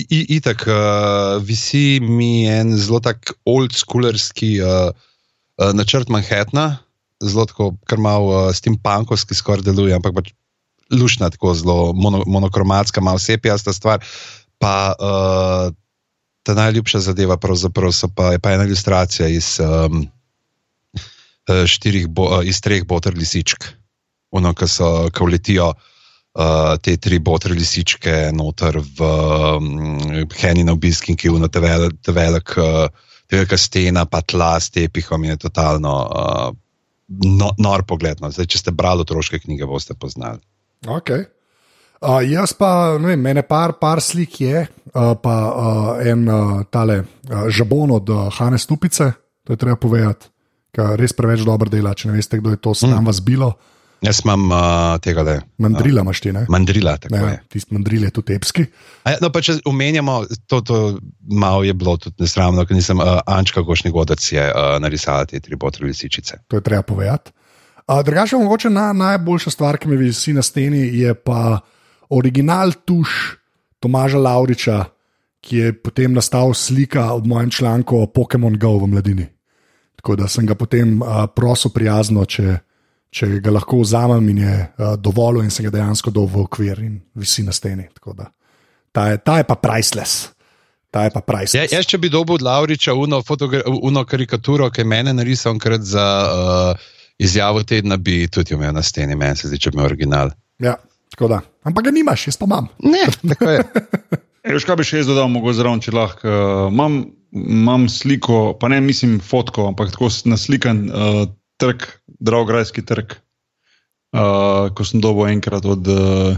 [0.09, 4.91] itak, uh, visi mi en zelo tak old-schoolerski uh,
[5.59, 6.77] uh, načrt Manhattna,
[7.19, 10.31] zelo tako, kar malo uh, s tem pankovski skoraj deluje, ampak pač
[10.95, 13.99] lušna, tako zelo mono, monokromatska, malo sepijasta stvar.
[14.63, 15.75] Pa uh,
[16.47, 20.07] ta najljubša zadeva, pravzaprav pa, pa ena ilustracija iz, um,
[21.67, 23.78] štirih, bo, iz treh boter lisičk
[24.31, 29.09] ono, ki so, ki letijo uh, te tri botre lisičke noter v
[29.57, 29.69] um,
[30.39, 32.55] Heni na obisk in ki v te velik, te velik,
[33.27, 36.49] te velika stena, pa tla s tepihom je totalno uh,
[37.09, 38.21] no, nor pogled.
[38.21, 40.41] Zdaj, če ste brali otroške knjige, boste poznali.
[40.85, 41.25] Okay.
[41.99, 46.61] Uh, jaz pa, ne vem, mene par, par slik je, uh, pa uh, en uh,
[46.71, 49.11] tale uh, žabon od uh, Hane Stupice,
[49.43, 50.29] to je treba povedati,
[50.71, 51.91] ker res preveč dobro dela.
[51.91, 53.09] Če ne veste, kdo je to, se nam mm.
[53.11, 53.51] vas bilo.
[54.01, 55.41] Jaz imam uh, tega, je.
[55.59, 56.45] Mandrila imaš ti, ne?
[56.49, 57.39] Mandrila, tako ne, je.
[57.51, 58.63] Tisti mandril je tudi epski.
[59.03, 60.77] Ja, no, pa če omenjamo, to, to
[61.27, 65.41] malo je bilo tudi nesramno, ker nisem uh, Ančka Gošni Godac je uh, narisala te
[65.43, 66.39] tri botre lisičice.
[66.47, 67.35] To je treba povedati.
[68.05, 71.59] Drugače, mogoče na, najboljša stvar, ki mi visi na steni, je pa
[72.09, 73.35] original tuš
[73.79, 74.83] Tomaža Lauriča,
[75.41, 79.25] ki je potem nastal slika ob mojem članku o Pokémon Go v mladini.
[79.95, 82.59] Tako da sem ga potem uh, prosil prijazno, če,
[83.09, 86.81] če ga lahko vzamem in je uh, dovolj, in se ga dejansko dol v okvir
[86.85, 87.87] in visi na steni.
[88.91, 90.29] Ta je, ta je pa priceless.
[90.93, 91.71] Ta je pa priceless.
[91.71, 93.21] Ja, jaz, če bi dobil od Lauriča uno,
[93.81, 96.87] uno karikaturo, ki je mene narisal enkrat za uh,
[97.19, 100.33] izjavo tedna, bi tudi imel na steni, meni se zdi, če bi imel original.
[100.61, 100.77] Ja,
[101.13, 101.41] tako da.
[101.65, 102.69] Ampak ga nimaš, jaz pa imam.
[102.85, 103.63] Ne, tako je.
[104.53, 106.35] Veš, kaj bi še jaz dodal, mogoče zraven, če lahko.
[106.71, 107.01] Imam,
[107.35, 111.25] imam sliko, pa ne mislim fotko, ampak tako naslikan uh,
[111.59, 111.85] trg,
[112.19, 113.15] Dravograjski trg,
[114.15, 116.35] uh, ko sem dobil enkrat od, uh,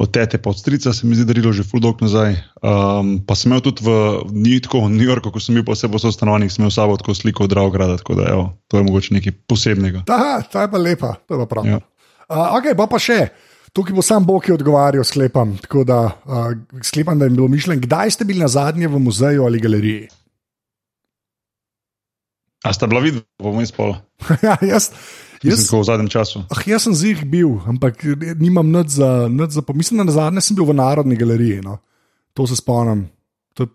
[0.00, 2.36] od tete, pa od strica, se mi zdi, darilo že full dog nazaj.
[2.62, 3.90] Um, pa sem imel tudi v,
[4.62, 7.50] tako, v New Yorku, ko sem bil posebej v stanovanjih, sem imel sabo tako sliko
[7.50, 10.06] Dravograda, tako da evo, to je mogoče nekaj posebnega.
[10.08, 11.64] Ta, ta je pa lepa, to je pa prav.
[11.66, 11.78] Ja.
[12.30, 13.30] Uh, ok, pa pa še.
[13.70, 15.54] Tukaj bo sam Bog odgovarjal, sklepam.
[15.62, 16.50] Tako da uh,
[16.82, 20.08] sklepam, da je bilo mišljeno, kdaj ste bili na zadnje v muzeju ali galeriji.
[22.64, 24.02] A ste bila videla, bomo izpolnili?
[24.46, 24.90] ja, jaz.
[25.40, 26.42] Jaz sem v zadnjem času.
[26.52, 28.04] Ah, jaz sem zih bil, ampak
[28.36, 29.96] nimam nič za, za pomisliti.
[29.96, 31.64] Na zadnje sem bil v Narodni galeriji.
[31.64, 31.78] No.
[32.36, 33.08] To se spomnim.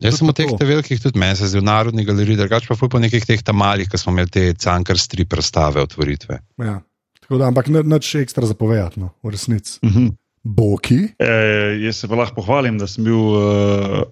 [0.02, 3.26] Jaz sem v teh velikih tudi meni, zdaj v Narodni galeriji, drugače pa po nekih
[3.26, 6.40] teh tam malih, ki smo imeli te cankarske predstave, otvoritve.
[6.62, 6.80] Ja.
[7.26, 9.82] Da, ampak nič ekstra zapovedati, no, v resnici.
[9.82, 10.06] Uh mhm.
[10.06, 10.14] -huh.
[10.46, 11.18] Boki.
[11.18, 11.34] E,
[11.82, 14.06] jaz se pa lahko pohvalim, da sem bil uh,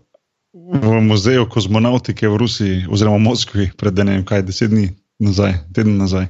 [0.53, 5.57] v muzeju kozmonautike v Rusiji, oziroma v Moskvi, pred ne vem kaj, deset dni nazaj,
[5.73, 6.29] teden nazaj.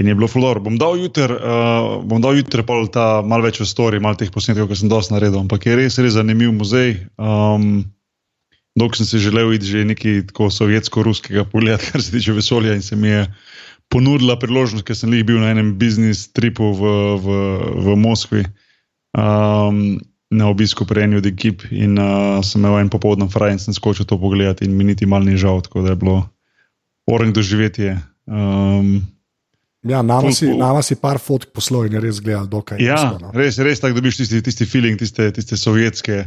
[0.00, 0.60] In je bilo fulor.
[0.60, 4.32] Bom dal jutri, uh, bom dal jutri pa ta malce več v stori, malo teh
[4.32, 5.44] posnetkov, ki sem dosti naredil.
[5.44, 6.96] Ampak je res, res zanimiv muzej.
[7.20, 7.84] Um,
[8.72, 12.80] Dolgo sem si želel iti že nekaj tako sovjetsko-ruskega pogleda, kar se tiče vesolja in
[12.80, 13.26] se mi je
[13.92, 17.26] ponudila priložnost, ker sem jih bil na enem biznis tripu v, v,
[17.84, 18.46] v Moskvi,
[19.12, 20.00] um,
[20.32, 23.76] na obisku pri eni od ekip in uh, sem imel en popoldan fraj in sem
[23.76, 26.22] skočil to pogledati in mi niti mal ni žal, tako da je bilo
[27.06, 27.98] orang doživetje.
[28.26, 29.02] Um,
[29.82, 32.78] Ja, nama si, nama si par fotk poslal in je res gledal, dokaj.
[32.78, 33.32] Ja, isto, no.
[33.34, 36.22] res, res tako dobiš tisti, tisti feeling, tiste, tiste sovjetske,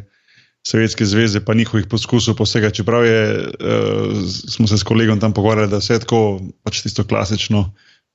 [0.65, 2.71] Sovjetske zveze, pa njihovih poskusov posega.
[2.73, 7.67] Čeprav je, uh, smo se s kolegom tam pogovarjali, da vse tako, pač tisto klasično,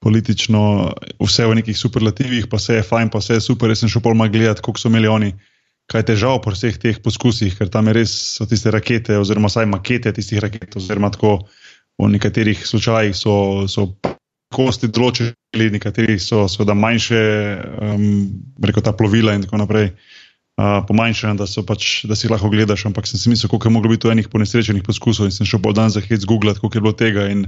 [0.03, 0.63] politično,
[1.23, 3.71] vse v nekih superlativih, pa vse je fajn, pa vse je super.
[3.71, 5.31] Jaz sem šel pol malo gledati, koliko so imeli oni,
[5.91, 10.13] kaj težav pri vseh teh poskusih, ker tam res so tiste rakete, oziroma vsaj makete
[10.15, 11.41] tistih raket, oziroma tako
[12.01, 13.67] v nekaterih slučajih so.
[13.69, 13.93] so
[14.51, 17.21] Kosti določili, nekateri so seveda manjše,
[17.87, 18.01] um,
[18.67, 19.93] reko ta plovila in tako naprej.
[20.59, 22.83] Uh, pomanjšana, da, pač, da si lahko gledaš.
[22.89, 25.63] Ampak sem si mislil, koliko je moglo biti v enih ponesrečenih poskusov in sem šel
[25.63, 27.29] po dan za hec Google, koliko je bilo tega.
[27.31, 27.47] In,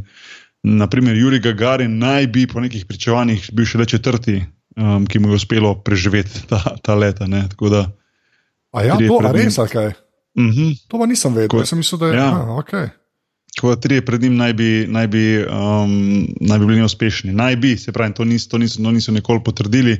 [0.62, 4.38] naprimer, Juri Gagarin naj bi po nekih pričevanjih bil še le četrti,
[4.78, 7.26] um, ki mu je uspelo preživeti ta, ta leta.
[7.26, 7.82] Da,
[8.72, 9.92] a ja, to je res, kaj?
[10.34, 10.52] Uh mhm.
[10.52, 10.88] -huh.
[10.88, 12.28] To pa nisem vedel, ko, sem mislil, da je ja.
[12.32, 12.88] a, okay.
[13.56, 17.32] Tako da tri pred njim naj bi, naj, bi, um, naj bi bili neuspešni.
[17.32, 19.98] Naj bi, se pravi, to niso, to niso, to niso nikoli potrdili.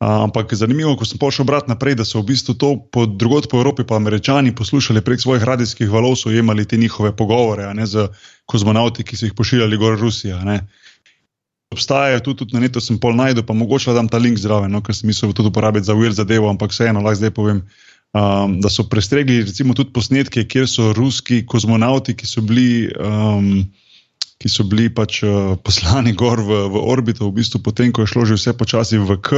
[0.00, 3.58] Ampak zanimivo, ko sem pošel brat naprej, da so v bistvu to po drugot po
[3.60, 8.08] Evropi, pa američani poslušali prek svojih radijskih valov, so imeli te njihove pogovore ne, z
[8.48, 10.40] kozmonauti, ki so jih pošiljali gor Rusija.
[10.44, 10.62] Ne.
[11.70, 14.72] Obstajajo tudi, tudi na netu, sem pol najdel, pa mogoče da dam ta link zraven,
[14.72, 17.60] no, ker sem mislil tudi uporabiti za uver zadevo, ampak vseeno, lahko zdaj povem,
[18.12, 22.90] um, da so prestregli recimo tudi posnetke, kjer so ruski kozmonauti, ki so bili.
[22.98, 23.70] Um,
[24.40, 28.08] ki so bili pač uh, poslani gor v, v orbito, v bistvu potem, ko je
[28.08, 29.36] šlo že vse počasi v K.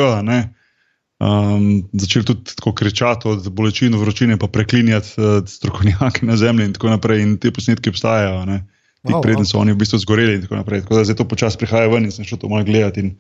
[1.22, 6.72] Um, začeli tudi tako kričati od bolečine, vročine, pa preklinjati uh, strokovnjake na zemlji, in
[6.78, 7.22] tako naprej.
[7.22, 8.46] In te posnetke obstajajo,
[9.02, 10.38] ti wow, prednji so oni v bistvu zgoreli.
[10.38, 10.86] In tako naprej.
[10.86, 13.02] Tako da zdaj to počasi prihaja ven in sem šel to malo gledati.
[13.02, 13.14] In,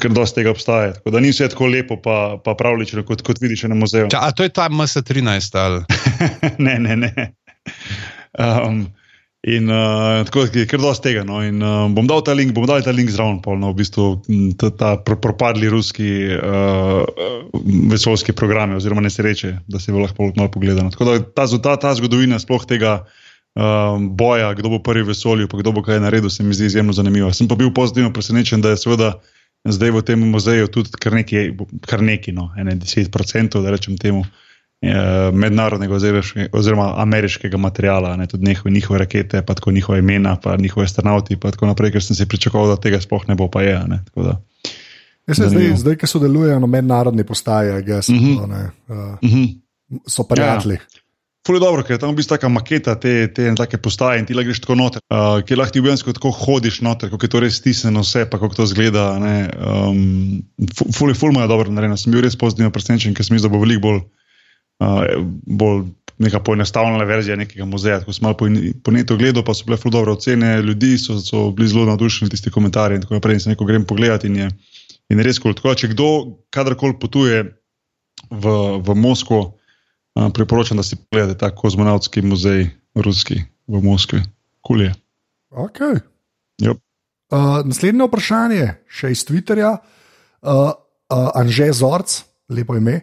[0.00, 0.92] Ker dosti tega obstaja.
[0.96, 4.08] Tako da ni vse tako lepo, pa, pa pravlično, kot, kot vidiš na muzeju.
[4.10, 5.82] Ča, a to je ta MS-13 ali?
[6.66, 7.32] ne, ne, ne.
[8.38, 8.86] Um,
[9.46, 11.22] In uh, tako je kar dosti tega.
[11.24, 11.38] No.
[11.46, 14.06] In, uh, bom dal ta link, bom dal ta link zraven, polno, v bistvu
[14.58, 17.06] ta, ta propadli ruski uh,
[17.92, 20.90] vesoljski programi, oziroma nesreče, da se bo lahko malo pogledal.
[20.90, 23.04] Tako da ta, ta, ta zgodovina sploh tega.
[23.56, 26.66] Um, boja, kdo bo prvi v vesolju, pa kdo bo kaj naredil, se mi zdi
[26.68, 27.30] izjemno zanimivo.
[27.32, 29.14] Sem pa bil pozitivno presenečen, da je seveda
[29.72, 31.52] zdaj v tem muzeju tudi kar nekaj,
[31.86, 34.24] kar nekaj no, 10%, da rečem temu,
[34.80, 35.94] Eh, mednarodnega
[36.52, 41.34] oziroma ameriškega materijala, ne, tudi njihove, njihove rakete, pa tako njihove imena, pa njihove astronauti
[41.34, 43.78] in tako naprej, ker sem si pričakoval, da tega sploh ne bo, pa je.
[43.88, 44.02] Ne,
[45.26, 48.44] Jaz se zdaj, zdaj, ki sodelujejo na mednarodni postaji, gess, uh -huh.
[48.44, 49.54] uh, uh -huh.
[50.06, 50.74] so prijatelji.
[50.74, 51.05] Ja.
[51.46, 54.34] Fulje dobro, ker je tam v bistvu taka maketa te, te take postaje in ti
[54.34, 57.42] greš tako noter, uh, ki lahko ti v bistvu tako hodiš noter, kako je to
[57.44, 59.04] res stisnjeno vse, pa kako to zgleda.
[59.14, 60.42] Um,
[60.90, 61.98] Fulje, fulje je dobro narejeno.
[62.00, 64.00] Sem bil res pozitivno presenečen, ker sem mislil, da bo veliko bolj,
[64.82, 65.04] uh,
[65.46, 65.84] bolj
[66.26, 68.00] neka poenostavljena verzija nekega muzeja.
[68.02, 68.48] Ko sem malo po,
[68.82, 72.32] po netu gledal, pa so bile fulje dobre ocene, ljudi so, so bili zelo navdušeni
[72.32, 73.38] tisti komentarji in tako naprej.
[73.38, 74.50] In se neko grem pogledati in je,
[75.14, 75.54] in res kul.
[75.54, 75.78] Cool.
[75.78, 76.08] Če kdo
[76.50, 77.44] kadarkoli potuje
[78.30, 79.55] v, v Moskvo,
[80.34, 84.22] priporočam, da si pogledate ta kozmonavtski muzej, ruski v Moskvi.
[84.60, 84.94] Kulje.
[85.50, 86.00] Okay.
[86.62, 86.80] Yep.
[87.30, 90.72] Uh, naslednje vprašanje, še iz Twitterja, uh,
[91.10, 93.00] uh, Anže Zorc, lepo ime.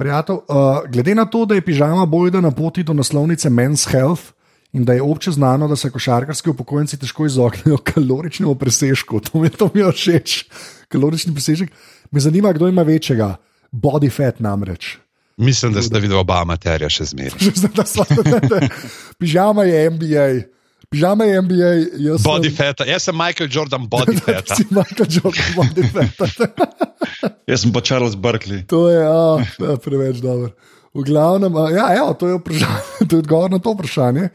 [0.00, 4.32] Prijatelj, uh, glede na to, da je pižama bojda na poti do naslovnice Men's Health
[4.72, 9.50] in da je obče znano, da se košarkarski upokojenci težko izognejo kaloričnemu presežku, to mi,
[9.50, 10.36] to mi je všeč,
[10.88, 11.72] kalorični presežek,
[12.10, 13.36] me zanima, kdo ima večjega,
[13.72, 14.96] body fat namreč.
[15.36, 17.38] Mislim, da ste videli oba amaterja še zmeraj.
[19.20, 20.26] Pižama je NBA.
[20.90, 21.70] Pižama je NBA.
[21.98, 22.56] Jaz body sem...
[22.56, 22.82] fat.
[22.86, 24.50] Jaz sem Michael Jordan, body fat.
[24.56, 26.40] si Michael Jordan, body fat.
[27.46, 28.66] Jaz sem pa Charles Berkeley.
[28.66, 30.50] To je, a, to je preveč dobro.
[30.90, 32.38] V glavnem, a, ja, evo, to, je
[33.06, 34.28] to je odgovor na to vprašanje.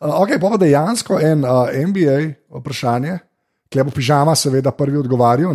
[0.00, 2.16] Uh, ok, pa dejansko en uh, NBA
[2.56, 3.18] vprašanje,
[3.68, 5.52] ki bo pižama, seveda, prvi odgovarjal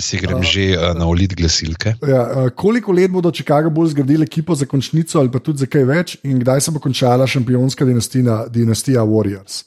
[0.00, 1.96] si grem uh, že uh, na ulit glasilke.
[2.06, 5.66] Ja, uh, koliko let bodo Chicago bolj zgradili ekipo za končnico, ali pa tudi za
[5.66, 9.64] kaj več, in kdaj se bo končala šampionska dinastija, dinastija Warriors?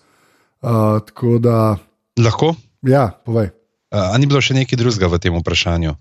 [0.61, 1.77] Uh, da,
[2.19, 2.55] Lahko?
[2.85, 3.51] Ja, povej.
[3.89, 5.95] Uh, ni bilo še nekaj drugega v tem vprašanju?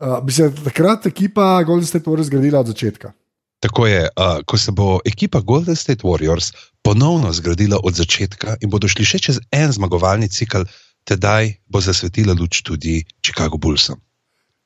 [0.00, 3.12] Uh, bi se takrat ekipa Golden State Warriors zgradila od začetka?
[3.60, 8.72] Tako je, uh, ko se bo ekipa Golden State Warriors ponovno zgradila od začetka in
[8.72, 10.64] bodo šli še čez en zmagovalni cikl,
[11.10, 13.98] tedaj bo zasvetila luč tudi Chicago Bullsom.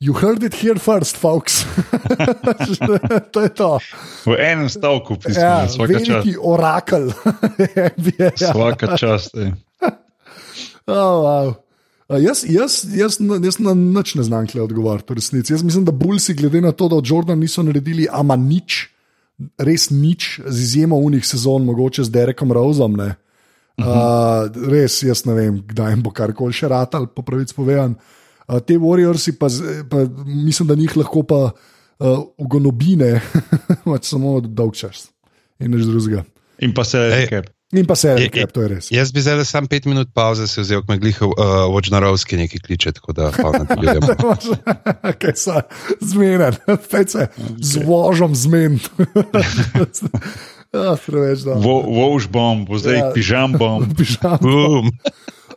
[0.01, 1.65] You heard it here first, folks.
[3.33, 3.79] to je to.
[4.27, 6.11] V enem stavku, pismo, ja, vsaka čast.
[6.11, 7.09] Veliki orakel.
[8.37, 9.33] vsaka čast.
[10.87, 11.55] oh, wow.
[12.21, 15.53] Jaz, jaz, jaz, jaz na nič ne znam odgovoriti, resnici.
[15.53, 18.91] Jaz mislim, da Bullsi, glede na to, da od Jordana niso naredili ama nič,
[19.59, 23.15] res nič, z izjemo unih sezon, mogoče z Derekom Roseom, ne,
[23.75, 27.97] Uh, res, jaz ne vem, kdaj bo karkoli še ratal, po pravici povedan.
[28.47, 29.51] Uh, te Warriorsi, pa,
[29.91, 33.17] pa mislim, da njih lahko pa uh, ugonobine,
[33.89, 35.09] pač samo dolg čas
[35.59, 36.23] in nič drugega.
[36.63, 37.51] In pa se recap.
[37.75, 38.89] In pa se recap, to je res.
[38.95, 42.63] Jaz bi zdaj samo pet minut pauze se vzel, ko me glih uh, Vočnarovski nekaj
[42.69, 44.05] kliče, tako da hvala ti ljudem.
[45.23, 45.63] Kaj se
[45.99, 46.61] zmeden,
[47.11, 47.27] se
[47.59, 48.79] z vožom zmeden.
[50.75, 51.87] Ja, preveč dobro.
[51.87, 53.11] Vož bom, bo zdaj ja.
[53.15, 53.87] pižam bom.
[53.99, 54.91] pižam bom.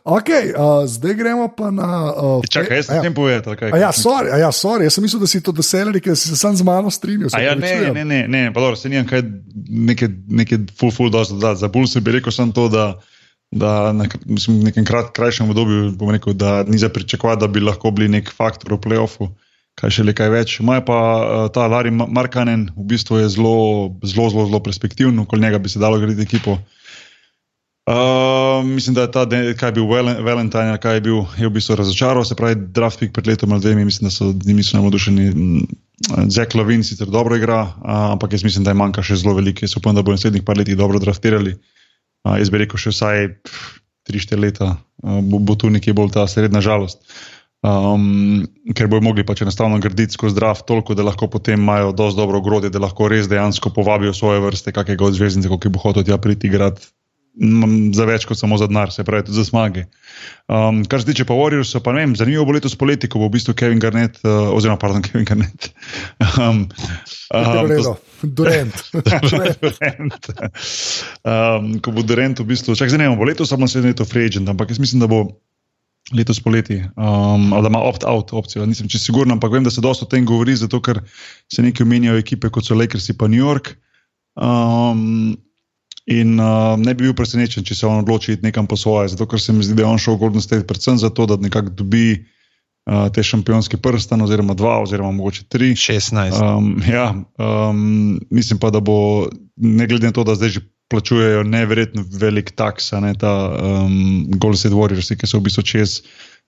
[0.08, 2.14] Okay, uh, zdaj gremo pa na.
[2.14, 3.12] Uh, Čakaj, jaz sem ja.
[3.12, 3.58] povedal.
[3.58, 6.38] Kaj, ja, sorry, ja, sorry, jaz sem mislil, da si to doselili, ker si se
[6.38, 7.34] sam z mano strinjal.
[7.34, 9.26] Ja, ne, ne, ne, ne, pa dobro, se nimam kaj
[9.90, 10.08] nekaj,
[10.40, 11.60] nekaj full, full dosti dodati.
[11.60, 12.86] Za Bulls bi rekel samo to, da,
[13.50, 17.60] da na, mislim, nekem krat, krajšem obdobju bom rekel, da ni za pričakovati, da bi
[17.60, 19.28] lahko bili nek faktor v playoffu.
[19.28, 19.47] Uh,
[19.78, 20.56] kaj še le kaj več.
[20.64, 25.46] Moja pa uh, ta Larry Markanen v bistvu je zelo, zelo, zelo, zelo perspektiven, okoli
[25.46, 26.58] njega bi se dalo graditi ekipo.
[27.88, 29.22] Uh, mislim, da je ta,
[29.56, 29.86] kaj je bil
[30.26, 33.64] Valentine, kaj je bil, je v bistvu razočaral, se pravi, draft pick pred letom ali
[33.64, 35.30] dvemi, mislim, da so njimi so navdušeni.
[36.30, 39.64] Zack Lavin sicer dobro igra, uh, ampak jaz mislim, da je manjka še zelo veliko.
[39.64, 41.56] Jaz upam, da bo v naslednjih par letih dobro draftirali.
[42.26, 43.26] Uh, jaz bi rekel, še vsaj
[44.10, 47.00] 3-4 leta uh, bo, bo tu nekje bolj ta srednja žalost.
[47.00, 48.44] Uh, Um,
[48.78, 52.38] ker bojo mogli pač enostavno graditi skozi zdrav, toliko da lahko potem imajo dovolj dobro
[52.38, 56.20] ogrodje, da lahko res dejansko povabijo svoje vrste, kakega od zvezdnikov, ki bo hotel tja
[56.22, 56.86] priti igrati
[57.94, 59.84] za več kot samo za denar, se pravi, za smage.
[60.50, 63.28] Um, kar se tiče pa Warriors, pa ne vem, zanimivo bo letos poleti, ko bo
[63.28, 65.70] v bistvu Kevin Garnett, uh, oziroma pardon, Kevin Garnett.
[66.34, 66.66] Um,
[67.30, 68.74] um, Durant.
[69.22, 70.30] Durant.
[71.30, 74.50] um, ko bo Durant v bistvu, čak zanimivo, bo letos samo naslednje leto free agent,
[74.50, 75.28] ampak jaz mislim, da bo
[76.12, 78.66] letos poleti, um, ali da ima opt-out opcijo.
[78.66, 81.02] Nisem čisto siguren, ampak vem, da se dosta o tem govori, zato ker
[81.52, 83.76] se nekaj omenjajo ekipe kot so Lakers in New York.
[84.34, 85.36] Um,
[86.06, 89.26] in uh, ne bi bil presenečen, če se on odloči iti nekam po svoje, zato
[89.26, 91.70] ker se mi zdi, da je on šel v Golden State predvsem zato, da nekako
[91.70, 92.24] dobi.
[92.88, 95.74] Uh, te šampionske prste, oziroma dva, oziroma mogoče tri.
[95.76, 96.38] 16.
[96.40, 101.42] Um, ja, um, mislim pa, da bo, ne glede na to, da zdaj že plačujejo
[101.44, 105.98] neverjetno velik taks, ne ta um, Golden Warriors, ki so v bistvu čez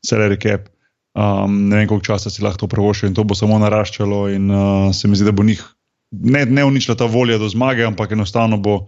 [0.06, 0.68] salary cap.
[1.18, 4.28] Um, ne vem, koliko časa si lahko to prvošil in to bo samo naraščalo.
[4.32, 5.60] In uh, se mi zdi, da bo njih
[6.10, 8.78] ne, ne uničila ta volja do zmage, ampak enostavno bo,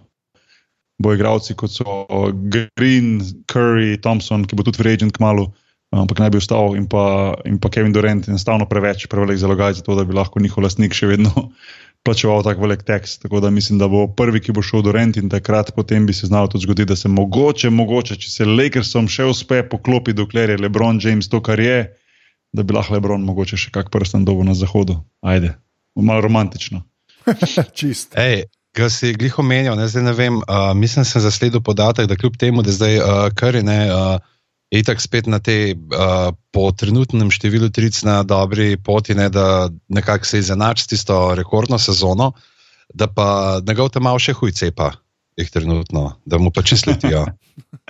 [1.02, 5.50] bo igravci kot so Green, Curry, Thompson, ki bo tudi vreden kmalo,
[5.92, 9.86] ampak naj bi ostal in pa, in pa Kevin Durant, enostavno preveč, prevelik zalogaj za
[9.86, 11.50] to, da bi lahko njihov lastnik še vedno
[12.04, 13.22] plačeval tako velik tekst.
[13.22, 16.12] Tako da mislim, da bo prvi, ki bo šel do Rent in takrat potem bi
[16.12, 20.50] se znalo tudi zgoditi, da se mogoče, mogoče, če se Lakersom še uspe poklopiti, dokler
[20.50, 21.84] je Lebron James to, kar je,
[22.52, 24.98] da bi lahko Lebron mogoče še kak prsten dobo na zahodu.
[25.22, 25.54] Ajde,
[25.96, 26.82] malo romantično.
[27.78, 28.18] Čist.
[28.18, 28.44] Ej.
[28.72, 32.38] Kaj si glih omenjal, ne, ne vem, uh, mislim, da sem zasledil podatek, da kljub
[32.40, 34.31] temu, da zdaj uh, kar je ne, uh,
[34.72, 40.24] itak spet na tej, uh, po trenutnem številu tric na dobri poti, ne, da nekako
[40.24, 42.32] se izenači s tisto rekordno sezono,
[42.94, 44.92] da pa njegov tam malo še hujce pa
[45.36, 47.26] jih trenutno, da mu pa čisletijo.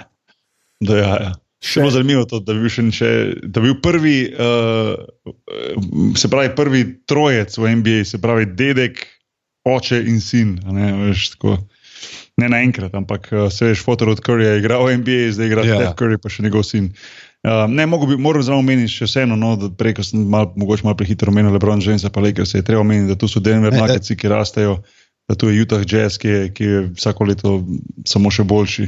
[0.86, 1.32] da, ja, ja.
[1.62, 3.10] Še bolj zanimivo je, da bi bil, še,
[3.46, 4.98] da bi bil prvi, uh,
[6.18, 9.04] se pravi, prvi trojec v NBA, se pravi, dedek,
[9.62, 10.56] oče in sin.
[10.66, 11.60] Ne, veš, tako,
[12.40, 15.66] ne naenkrat, ampak uh, se veš, fotor od Curryja je igral v NBA, zdaj igra
[15.66, 15.80] yeah.
[15.80, 16.92] Steph Curry, pa še njegov sin.
[17.42, 20.98] Uh, ne, bi, moram zelo omeniti še vseeno, no, da preko sem mal, mogoče malo
[21.00, 24.30] prehitro omenil Lebron James, pa Lakers je treba omeniti, da tu so Denver Nuggets, ki
[24.30, 24.78] rastejo,
[25.30, 27.56] da tu je Utah Jazz, ki je, ki je vsako leto
[28.06, 28.86] samo še boljši.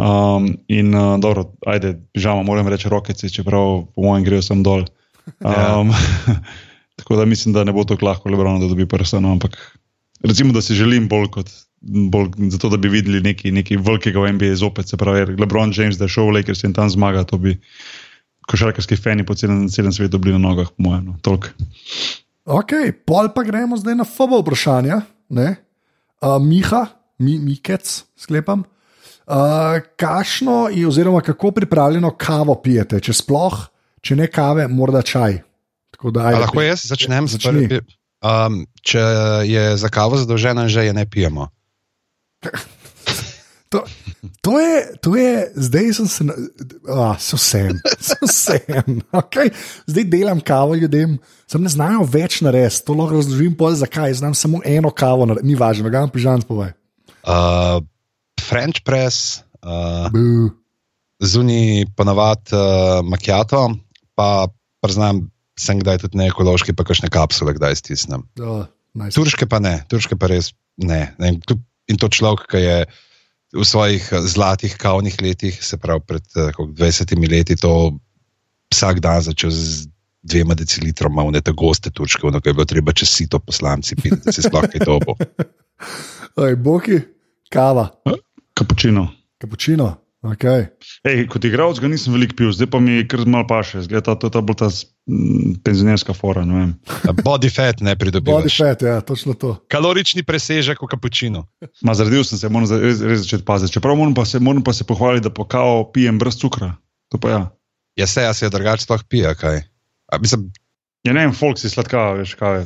[0.00, 4.86] Um, in uh, dobro, ajde, pižama, moram reči rokeci, čeprav po mojem grejo sem dol.
[5.46, 5.92] Um,
[6.98, 9.56] tako da mislim, da ne bo tako lahko Lebron, da dobi prstano, ampak
[10.26, 11.52] recimo, da si želim bolj kot.
[11.80, 15.96] Bolj zato, da bi videli nekaj, nekaj velikega v NBA, zopet se pravi, Lebron James,
[15.96, 17.54] da je šel v Lakers in tam zmaga, to bi
[18.50, 21.14] košarkarski fani po celem, celem svetu bili na nogah, po mojem.
[21.14, 21.38] No,
[22.44, 22.72] ok,
[23.06, 25.00] pol pa gremo zdaj na FOBO vprašanja.
[25.30, 26.86] Uh, Miha,
[27.18, 28.66] mi, Mikec, sklepam.
[29.30, 33.56] Uh, kašno je, oziroma kako pripravljeno kavo pijete, če sploh,
[34.02, 35.38] če ne kave, morda čaj.
[36.00, 37.88] Da, ajde, lahko jaz začnem z začetkom.
[38.20, 39.00] Um, če
[39.48, 41.48] je za kavo zadolžena, že je ne pijemo.
[43.70, 43.84] To,
[44.40, 46.24] to, je, to je, zdaj sem se,
[46.90, 48.98] ah, so vsem, so vsem.
[49.14, 49.52] Okay.
[49.86, 54.16] Zdaj delam kavo ljudem, sem ne znajo več narediti, to lahko razložim, zakaj.
[54.18, 56.74] Znam samo eno kavo, ni važno, ga imam pižam, povej.
[57.22, 57.78] Uh,
[58.42, 60.10] French press, uh,
[61.22, 63.68] zunaj ponavadi uh, makijato,
[64.18, 64.50] pa
[64.82, 68.26] priznam, sem kdaj tudi ne ekološki, pa kakšne kapsule, kdaj stisnem.
[68.42, 68.66] Oh,
[68.98, 69.14] nice.
[69.14, 71.04] Turške pa ne, turške pa res ne.
[71.22, 71.36] ne.
[71.90, 72.78] In to človek, ki je
[73.50, 77.98] v svojih uh, zlatih kavnih letih, se pravi pred uh, 20 leti, to
[78.70, 79.90] vsak dan začel z
[80.22, 84.20] dvema decilitroma, ne te goste turške, ono, ki je bilo treba čez sito poslanci, piti,
[84.24, 85.16] da se sploh kaj to bo.
[86.44, 87.00] Oj, boki,
[87.50, 87.88] kava.
[88.54, 89.08] Kapučino.
[89.40, 89.96] Kapučino.
[90.20, 90.66] Okay.
[91.08, 94.12] Ej, kot igralec ga nisem veliko pil, zdaj pa mi je kar malo paše, zgleda
[94.20, 94.68] to, to je bolj ta
[95.64, 96.44] penzionerska fora.
[97.24, 98.38] Body fat ne pridobiva.
[98.38, 99.56] Body fat, ja, točno to.
[99.68, 101.46] Kalorični presežek v kapučino.
[101.82, 103.76] Ma zaredil sem se, moram res, res začeti paziti.
[103.78, 106.74] Čeprav moram pa, se, moram pa se pohvaliti, da pokao pijem brez cukra.
[107.10, 107.42] To pa ja.
[107.96, 109.62] Ja, se, ja se je drugače sploh pije, kaj.
[110.12, 110.50] A, mislim...
[111.04, 112.64] Ja, ne vem, folk si sladka, veš, kaj je.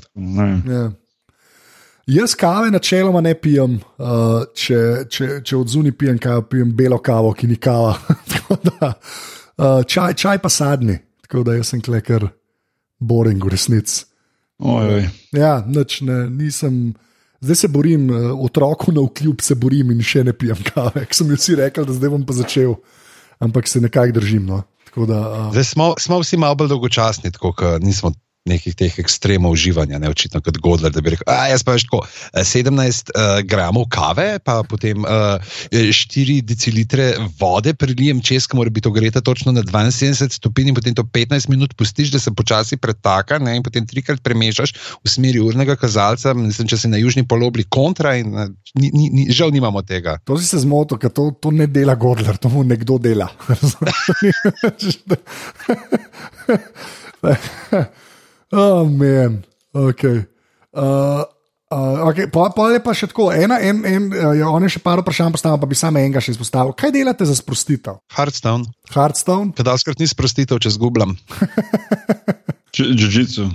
[2.07, 6.99] Jaz kave načeloma ne pijem, uh, če, če, če od zunaj pijem kavo, pijem belo
[7.01, 7.95] kavo, ki ni kava.
[8.69, 10.99] da, uh, čaj, čaj pa sadni,
[11.35, 12.29] tako da sem kleker
[12.99, 14.05] boring v resnici.
[15.35, 16.95] Ja, nič, ne, nisem.
[17.43, 21.03] Zdaj se borim, uh, otroku na vkljub se borim in še ne pijem kave.
[21.11, 22.77] Ker so mi vsi rekli, da zdaj bom pa začel,
[23.43, 24.47] ampak se nekako držim.
[24.47, 24.63] No.
[24.95, 28.15] Da, uh, zdaj smo, smo vsi malo bolj dolgočasni, tako da nismo
[28.45, 31.87] nekih teh ekstremov uživanja, ne očitno kot Godler, da bi rekel, a jaz pa več
[31.89, 32.03] tako
[32.37, 35.41] 17 uh, gramov kave, pa potem uh,
[35.73, 37.07] eh, 4 decilitre
[37.41, 41.49] vode prilijem čez, ki mora biti ogreta točno na 72 stopinj, in potem to 15
[41.49, 46.37] minut pustiš, da se počasi pretaka, ne, in potem trikrat premešaš v smeri urnega kazalca,
[46.37, 48.29] mislim, če si na južni polobli kontra in
[48.77, 50.19] ni, ni, ni, žal nimamo tega.
[50.29, 53.33] To si se zmotil, ker to, to ne dela Godler, to mu nekdo dela.
[58.53, 59.43] Oh, men,
[59.73, 60.03] ok.
[60.75, 61.23] Uh,
[61.71, 62.27] uh, okay.
[62.31, 65.01] Pa, pa je pa še tako, ena, en, en, uh, ja, on je še par
[65.01, 66.75] vprašanj postavil, pa bi samo enega še izpostavil.
[66.77, 68.03] Kaj delate za sprostitev?
[68.15, 68.69] Hardstone.
[68.95, 69.55] Hardstone.
[69.59, 71.17] Kadar skrat ni sprostitev, če zgubljam.
[72.75, 73.49] Jiu-jitsu.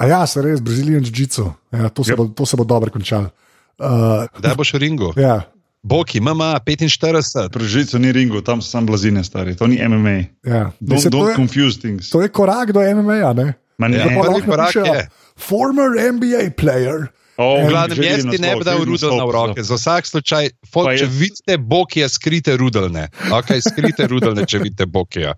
[0.00, 1.46] A ja, se res, brazilijan jiu-jitsu.
[1.72, 2.20] Ja, to, yep.
[2.36, 3.32] to se bo dobro končalo.
[3.80, 5.14] Uh, Kdaj boš v ringu?
[5.20, 5.40] Ja.
[5.80, 7.48] Boki, MMA 45.
[7.48, 9.56] Pri žicu ni ringu, tam so samo blazine, stari.
[9.56, 10.16] To ni MMA.
[10.44, 10.72] Ja.
[10.76, 12.10] Don't, don't confuse things.
[12.12, 13.54] To je korak do MMA, ne?
[13.80, 15.08] Man, ja, ne, ne, korak je.
[15.40, 17.08] Former NBA player.
[17.40, 19.62] V glavnem, jaz ti ne bi dal rudelne v roke.
[19.64, 23.06] Za vsak slučaj, fol, če vidite bokije, skrite rudelne.
[23.32, 25.32] Okay, skrite rudelne, če vidite bokije.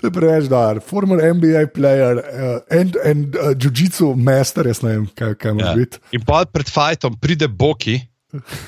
[0.00, 0.80] To je preveč dar.
[0.80, 2.22] Former NBA player
[2.74, 5.74] in uh, uh, jiu-jitsu master, jaz ne vem, kaj, kaj ima ja.
[5.78, 6.00] biti.
[6.16, 8.00] In pa pred fajtom pride boki.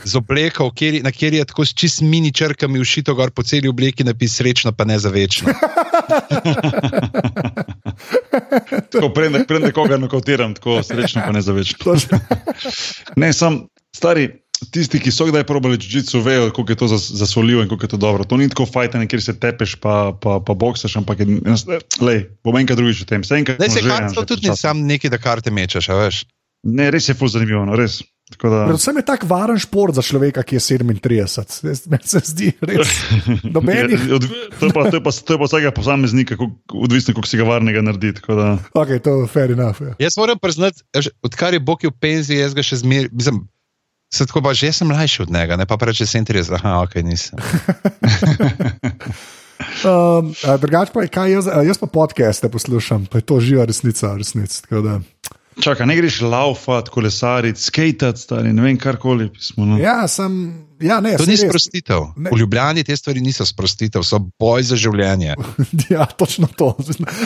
[0.04, 4.04] Z obleko, na kateri je tako s čist mini črkami ušito gor po celi obleki,
[4.04, 5.48] napis srečno, pa ne za večno.
[8.92, 11.96] tako prende, prende koga nokotiram, tako srečno, pa ne za večno.
[13.22, 13.62] ne, sem
[13.96, 14.44] stari.
[14.70, 17.96] Tisti, ki so kdaj probali čužico, vejo, kako je to zasoljivo in kako je to
[18.00, 18.24] dobro.
[18.24, 21.26] To ni tako fajn, kjer se tepeš, pa, pa, pa boksaš, ampak je,
[22.00, 23.24] lej, bom enkrat drugič v tem.
[23.26, 23.58] Se enkrat.
[23.60, 26.24] Ne, se kar to tudi ni sam neki, da karte mečeš, veš.
[26.64, 27.98] Ne, res je fuz zanimivo, no, res.
[28.42, 28.64] Da...
[28.68, 31.88] Predvsem je tak varen šport za človeka, ki je 37.
[31.90, 32.90] Meni se zdi, res.
[33.44, 34.08] Nobenih...
[34.60, 36.38] to, je pa, to, je pa, to je pa vsakega posameznika,
[36.74, 38.14] odvisno, kako si ga varnega naredi.
[38.28, 38.56] Da...
[38.74, 39.82] Ok, to je fair enough.
[39.82, 39.96] Ja.
[40.06, 40.84] Jaz moram priznati,
[41.22, 43.12] odkar je Bog v penziji, jaz ga še zmeraj.
[44.14, 47.34] Se tako pa že sem mlajši od njega, ne pa reče 37, aha, ok, nisem.
[49.90, 50.30] um,
[50.60, 54.62] Drugače pa je, kaj jaz, jaz pa podcaste poslušam, pa je to živa resnica, resnica.
[55.60, 59.30] Čakaj, ne greš laufati, kolesariti, skatati, stari, ne vem, karkoli.
[59.40, 59.78] Smo, no.
[59.78, 60.66] Ja, sem.
[60.82, 62.08] Ja, ne, to ni sprostitev.
[62.16, 62.30] Ne.
[62.34, 65.36] V Ljubljani te stvari niso sprostitev, so boj za življenje.
[65.94, 66.74] ja, točno to.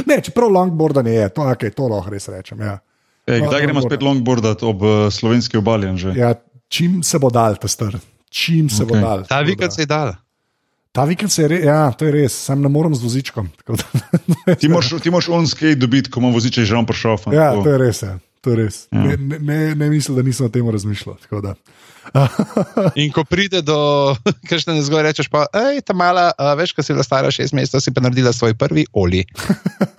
[0.06, 2.60] Ne, čeprav longboard ne je, to, okay, to lahko res rečem.
[2.60, 2.78] Ja.
[3.28, 5.90] Ej, kdaj gremo spet longboardat ob uh, slovenski obali?
[6.16, 6.34] Ja,
[6.68, 7.98] čim se bo dal, ta star.
[8.30, 8.88] Čim se okay.
[8.88, 9.24] bo dal.
[9.28, 10.14] Ta vikend se je dal.
[10.98, 13.46] Ta vikend se je res, ja, to je res, sem ne morem z vozičkom.
[14.58, 14.66] ti
[15.14, 17.30] moraš onskej dobiti, ko imaš voziček, že on prišel.
[17.30, 18.02] Ja, to je res.
[18.02, 18.16] Ja.
[18.40, 18.86] To je res.
[18.92, 19.02] Ja.
[19.02, 21.16] Ne, ne, ne, ne mislim, da nisem o tem razmišljal.
[23.02, 23.78] In ko pride do
[24.48, 27.94] kršne nezgode, rečeš pa, hej, ta mala, veš, ko si bila stara šest mesecev, si
[27.94, 29.24] pa naredila svoj prvi oli.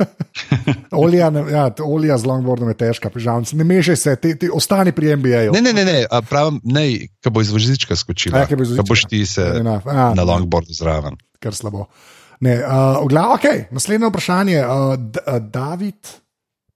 [1.04, 3.58] olija, ne, ja, olija z longboardom je težka, pižamci.
[3.60, 5.54] Ne mešaj se, ti, ti ostani pri MBA-ju.
[5.58, 6.86] Ne, ne, ne, ne pravim, ne,
[7.24, 8.46] ko bo iz vozička skočila.
[8.46, 11.20] Ja, bo boš ti se a, na longboardu zraven.
[11.44, 11.90] Kar slabo.
[12.40, 13.66] Ne, uh, oglav, okay.
[13.72, 14.64] Naslednje vprašanje.
[14.64, 14.96] Uh,
[15.52, 16.08] David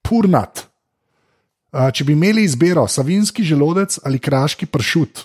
[0.04, 0.73] Purnat.
[1.74, 5.24] Če bi imeli izbiro, savinski želodec ali kraški pršut,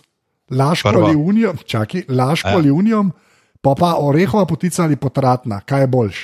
[0.51, 1.09] laško Prva.
[1.09, 2.57] ali unijo, čakaj, laško ja.
[2.57, 3.05] ali unijo,
[3.61, 6.23] pa pa orehova potica ali potratna, kaj je boljš.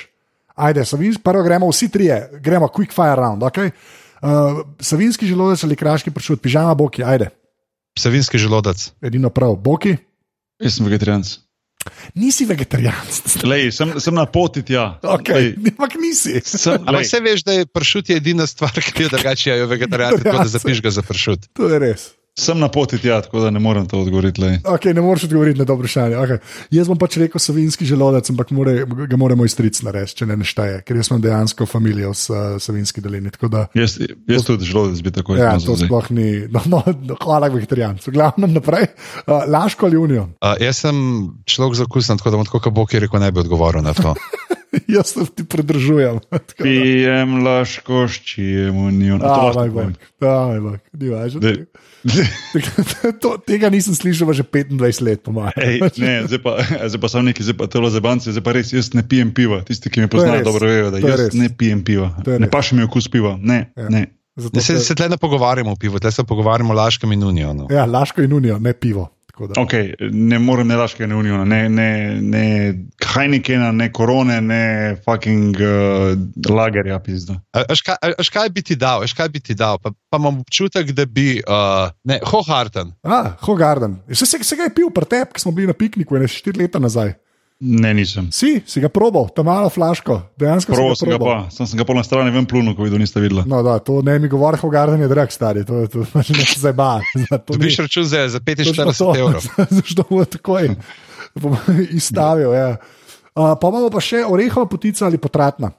[0.55, 3.43] Ajde, savinski, prvo gremo vsi trije, gremo quick fire round.
[3.43, 3.71] Okay?
[4.21, 7.29] Uh, savinski želodec ali kraški pršut, pižama boki, ajde.
[7.99, 8.91] Savinski želodec.
[9.01, 9.97] Edino prav, boki.
[10.59, 11.44] Jaz sem vegetarijanc.
[12.15, 13.07] Nisi vegetarijan.
[13.71, 14.87] Sem, sem na poti tja.
[15.03, 16.39] Okay, ampak nisi.
[16.73, 20.47] Ampak vse veš, da je pršut edina stvar, ki jo drugače je vegetarijan, tako da
[20.57, 21.49] zapiš ga za pršut.
[21.59, 22.13] To je res.
[22.35, 24.41] Sem na poti tja, tako da ne morem to odgovoriti.
[24.41, 26.15] Okay, ne moreš odgovoriti na to vprašanje.
[26.19, 26.37] Okay.
[26.75, 30.81] Jaz bom pač rekel savinski želodec, ampak more, ga moramo iztric narediti, če ne nešteje,
[30.83, 33.31] ker jaz sem dejansko familijo s uh, savinski dolini.
[33.39, 35.47] Da, jaz jaz to, tudi želodec bi tako rekel.
[35.47, 36.27] Ja, to sploh ni.
[36.51, 38.03] No, no, no, hvala, vegetarijan.
[38.03, 38.89] Glavno naprej.
[39.23, 40.27] Uh, Laško ali unijo?
[40.43, 40.99] Uh, jaz sem
[41.47, 43.95] človek za okusen, tako da bom tako, kot Bog je rekel, ne bi odgovoril na
[43.95, 44.11] to.
[44.87, 46.19] Jaz se ti pridržujem.
[46.63, 49.19] Pijem laško, ščijem unijo.
[49.23, 49.69] To je
[50.19, 50.79] moj bog.
[50.99, 51.55] Ni važno.
[53.49, 55.89] Tega nisem slišal že 25 let, po mojem.
[56.29, 56.61] Zdaj pa,
[57.01, 59.63] pa sem neki, zdaj pa telo za banke, zdaj pa res jaz ne pijem piva.
[59.65, 62.13] Tisti, ki me poznajo, dobro vejo, da jaz ne pijem piva.
[62.25, 63.35] Ne pa še mi okus piva.
[63.41, 63.89] Ne, ja.
[63.89, 64.05] ne.
[64.35, 67.53] Zato, se se tle ne pogovarjamo o pivu, tle se pogovarjamo o laškem in unijo.
[67.55, 67.67] No.
[67.71, 69.07] Ja, laško in unijo, ne pivo.
[69.35, 71.89] Okay, ne morem ne laške, ne unijo, ne, ne,
[72.21, 72.43] ne
[73.03, 74.61] Heinekena, ne korone, ne
[75.05, 76.13] fucking uh,
[76.49, 77.01] lagerja.
[77.51, 79.79] Aš kaj bi ti dal, kaj bi ti dal?
[79.83, 82.95] Pa, pa imam občutek, da bi, uh, ne, Hogarden.
[83.03, 83.99] Ah, Hogarden.
[84.11, 86.79] Se, se, se ga je pil pretep, ki smo bili na pikniku, ne štiri leta
[86.79, 87.15] nazaj.
[87.59, 88.27] Ne, nisem.
[88.35, 90.17] Si, si ga probal, ta malo flaško.
[90.67, 93.21] Probo sem ga pa, sem, sem ga pol na strani ven plunil, ko videl, niste
[93.23, 93.45] videli.
[93.47, 96.43] No, da, to ne mi govori, kako garden je drag stari, to, to, to ne
[96.43, 96.89] se zdaj ba.
[97.47, 99.47] To bi šel čez za 45 evrov.
[99.79, 100.75] Zašto bo takoj
[101.95, 102.75] izstavil, ja.
[103.35, 105.71] Uh, pa imamo pa še orehova potica ali potratna.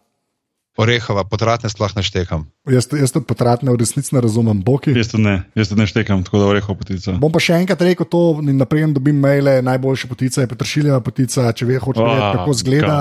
[0.77, 2.45] Orehova, potratne sploh ne štekam.
[2.69, 4.61] Jaz, jaz to potratne v resnici ne razumem.
[4.61, 4.93] Boki.
[4.93, 7.15] Jaz to ne, jaz to ne štekam, tako da orehova potica.
[7.17, 11.49] Bom pa še enkrat rekel to, in naprej dobim maile, najboljša potica je petršiljeva potica,
[11.57, 12.99] če ve, hoče vedeti, kako zgleda.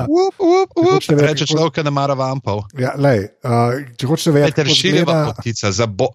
[1.26, 2.64] Reče človek, da ne mara vampov.
[2.80, 6.14] Ja, lej, uh, če hočeš vedeti, petršiljeva potica za bo.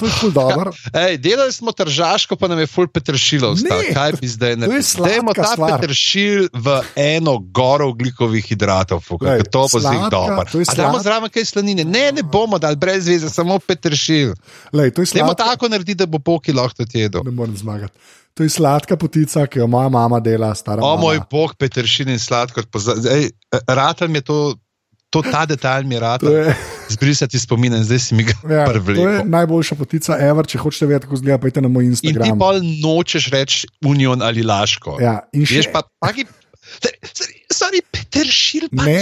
[0.00, 0.72] To je ful dobro.
[1.04, 3.58] Ej, delali smo tržaško, pa nam je ful petršilov.
[3.94, 5.08] Kaj bi zdaj naredili?
[5.08, 5.80] Dajmo ta stvar.
[5.80, 10.44] petršil v eno goro ugljikovih hidratov, Lej, to bo zelo dobro.
[10.76, 11.84] Dajmo zraven kaj slanine.
[11.84, 14.32] Ne, ne bomo dali brez veze, samo petršil.
[14.72, 17.20] Dajmo tako narediti, da bo poki lahko to jedel.
[17.24, 17.92] Ne morem zmagati.
[18.34, 20.80] To je sladka potica, ki jo moja mama dela, stara.
[20.82, 21.00] O mama.
[21.00, 22.64] moj bog, petršil in sladkor.
[23.68, 24.38] Ratal mi je to
[25.10, 26.24] to, ta detajl mi je rad.
[26.88, 31.20] Zbrisati spomin, zdaj si mi ga ja, je najboljša potica, ever, če hočeš vedeti, kako
[31.22, 32.26] zgleda, pojdite na moj Instagram.
[32.26, 32.50] In ti pa
[32.88, 34.98] nočeš reči Union ali Laško.
[35.02, 36.26] Ja, in še pa, paki,
[37.12, 39.00] sorry, sorry, Peter Šil, pa ne,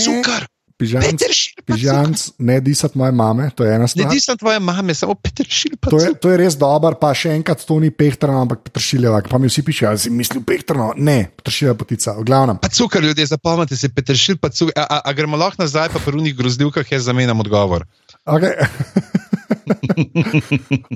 [0.78, 1.64] cukor.
[1.66, 4.06] Pižamc, ne disati moje mame, to je ena stvar.
[4.06, 5.76] Ne disati tvoje mame, samo petršilj.
[5.90, 9.22] To, to je res dober, pa še enkrat to ni pehtrano, ampak petršiljeva.
[9.30, 10.92] Pa mi vsi pišejo, da si mislil pehtrano.
[10.96, 12.60] Ne, petršiljeva potica, v glavnem.
[12.62, 14.76] Pa cukor, ljudje, zapomnite si petršilj, pa cukor.
[14.78, 17.86] A, a, a gremo lahko nazaj, pa prvnih grozljivkah je zamenjam odgovor.
[18.28, 18.54] Okay.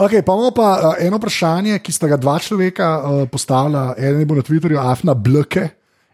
[0.04, 2.88] okay, pa imamo pa eno vprašanje, ki sta ga dva človeka
[3.32, 5.68] postavila, eden je bil na Twitterju, Afna Blke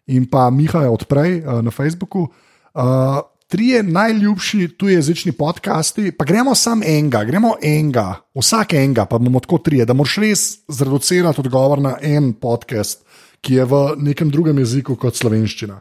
[0.09, 2.29] in pa Mihaj odprej uh, na Facebooku.
[2.73, 9.40] Uh, trije najljubši tujezični podcasti, pa gremo samo enega, gremo enega, vsak enega, pa bomo
[9.40, 13.07] tako trije, da moraš res zreducirati odgovor na en podcast,
[13.40, 15.80] ki je v nekem drugem jeziku kot slovenščina.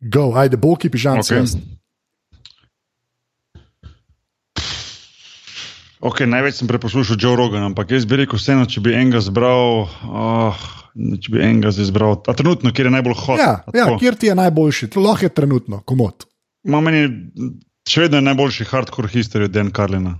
[0.00, 1.34] Go, ajde, boki, pižam se.
[1.34, 1.72] Okay.
[6.06, 9.86] Okay, največ sem preposlušal Joe Rogan, ampak jaz bi rekel, vseeno, če bi enega zbral,
[10.06, 13.40] oh, če bi enega zbral, a trenutno, kjer je najbolj hod.
[13.40, 16.26] Ja, ja kjer ti je najboljši, lahko je trenutno, komod.
[16.66, 17.06] Ma meni
[17.86, 20.16] še vedno najboljši hardcore history Dan Carlina.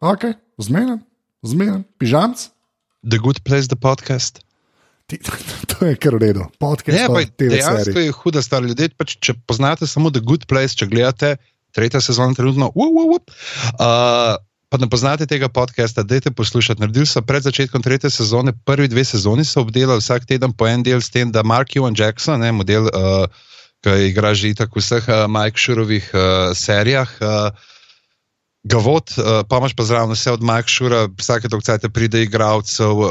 [0.00, 0.30] Ok,
[0.62, 1.02] zmeden,
[1.44, 2.48] zmeden, pižamc.
[3.06, 4.40] The good place, the podcast.
[5.06, 5.20] Ti,
[5.70, 6.46] to je kar v redu.
[6.58, 8.64] Podcast je pa dejansko je huda stvar.
[8.66, 11.36] Ljudje, pač, če poznate samo The Good Place, če gledate
[11.76, 13.20] tretja sezona, trenutno, uh, uh, uh,
[13.76, 14.38] uh,
[14.72, 16.80] pa ne poznate tega podcasta, dajte poslušati.
[16.82, 20.82] Naredil sem pred začetkom tretje sezone, prvi dve sezoni so obdelali vsak teden po en
[20.86, 22.88] del, s tem, da Mark Ewan Jackson, ne, model.
[22.90, 23.28] Uh,
[23.86, 27.06] ki igra že tako v vseh uh, Mike Shurovih uh, serijah.
[27.22, 27.54] Uh,
[28.66, 33.10] Gavot, uh, pa imaš pa zraven vse od Mike Shura, vsake dokcajte pride igralcev, uh,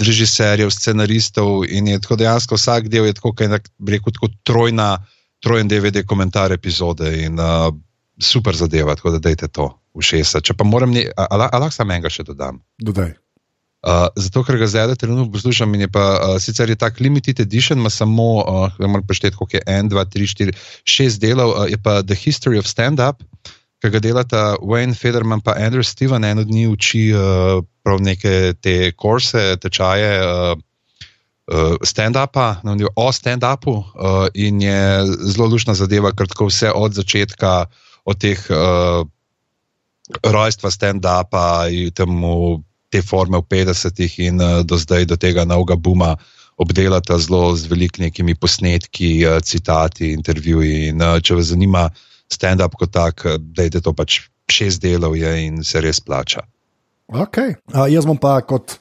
[0.00, 5.04] režiserjev, scenaristov in je tako dejansko vsak del je tako, kaj rekel, tako trojna,
[5.44, 7.68] trojen DVD komentar epizode in uh,
[8.16, 10.40] super zadeva, tako da dajte to v šesa.
[10.40, 12.64] Če pa moram, lahko samo enega še dodam.
[12.80, 13.12] Dodaj.
[13.82, 17.80] Uh, zato, ker ga zdaj trenutno poslušam, je pa uh, sicer je tak limited edition,
[17.82, 20.54] ima samo, uh, moram prešteti, koliko je 1, 2, 3, 4,
[20.86, 23.26] 6 delov, uh, je pa The History of Stand-up,
[23.82, 28.54] ki ga delata Wayne Federman in Andrew Steven, en od njih uči uh, prav neke
[28.62, 30.14] te kurse, tečaje.
[30.22, 32.62] Uh, Stand-upa,
[32.94, 37.66] o stand-upu, uh, in je zelo lušna zadeva, ker tako vse od začetka,
[38.04, 39.02] od teh uh,
[40.22, 42.62] rojstva stand-upa temu
[42.92, 46.14] te forme v 50-ih in uh, do zdaj, do tega novega buma,
[46.60, 50.92] obdelata zelo z velikimi posnetki, uh, citati, intervjuji.
[50.92, 51.88] In, uh, če vas zanima
[52.32, 54.22] stand-up kot tak, da je to pač
[54.52, 56.44] šest delov je in se res plača.
[57.12, 57.56] Okay.
[57.72, 58.78] Uh, jaz bom pa kot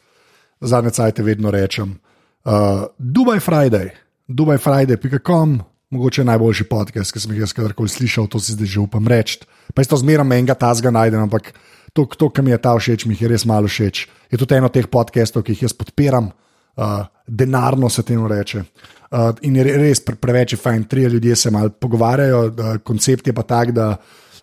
[0.62, 1.98] zadnje cajtke vedno rečem:
[2.46, 3.92] uh, Dubaj Friday,
[4.28, 5.62] Dubaj Friday.com.
[5.92, 9.42] Mogoče je najboljši podcast, ki sem jih kadarkoli slišal, to si zdaj že upam reči.
[9.76, 11.52] Pa jaz to zmeraj menjega tazga najdem, ampak
[11.94, 14.08] to, to kar mi je ta všeč, mi je res malo všeč.
[14.32, 18.64] Je tudi eno od teh podcastov, ki jih jaz podpiram, uh, denarno se temu reče.
[19.12, 23.36] Uh, in je res pre, preveč fajn, tri ljudje se malo pogovarjajo, uh, koncept je
[23.36, 23.98] pa tak, da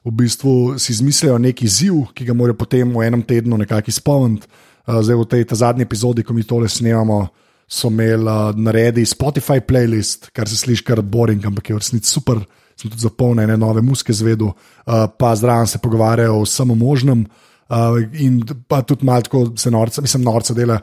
[0.04, 4.48] v bistvu si izmislijo neki ziv, ki ga morajo potem v enem tednu nekako izpolniti.
[4.88, 7.26] Uh, zdaj v tej zadnji epizodi, ko mi tole snemamo.
[7.68, 12.08] So imeli uh, naredi Spotify playlist, kar se sliši kar boring, ampak je v resnici
[12.08, 12.40] super,
[12.78, 17.26] sem tudi zapolnil ene nove muske zvedu, uh, pa zdravo se pogovarjajo o vsem možnem.
[17.68, 20.78] Uh, in pa tudi malo tako se norca, mislim, norca dela.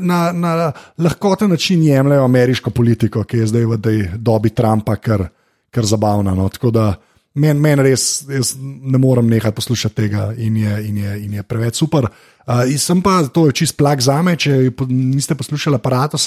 [0.00, 5.26] Na, na lahkoten način jemljajo ameriško politiko, ki je zdaj v tej dobi Trumpa kar,
[5.70, 6.34] kar zabavna.
[6.34, 6.48] No.
[6.48, 6.94] Tako da
[7.34, 8.24] meni men res,
[8.56, 12.08] ne morem nehati poslušati tega in je, in je, in je preveč super.
[12.46, 16.18] Uh, sem pa to čist plag za me, če niste poslušali aparata,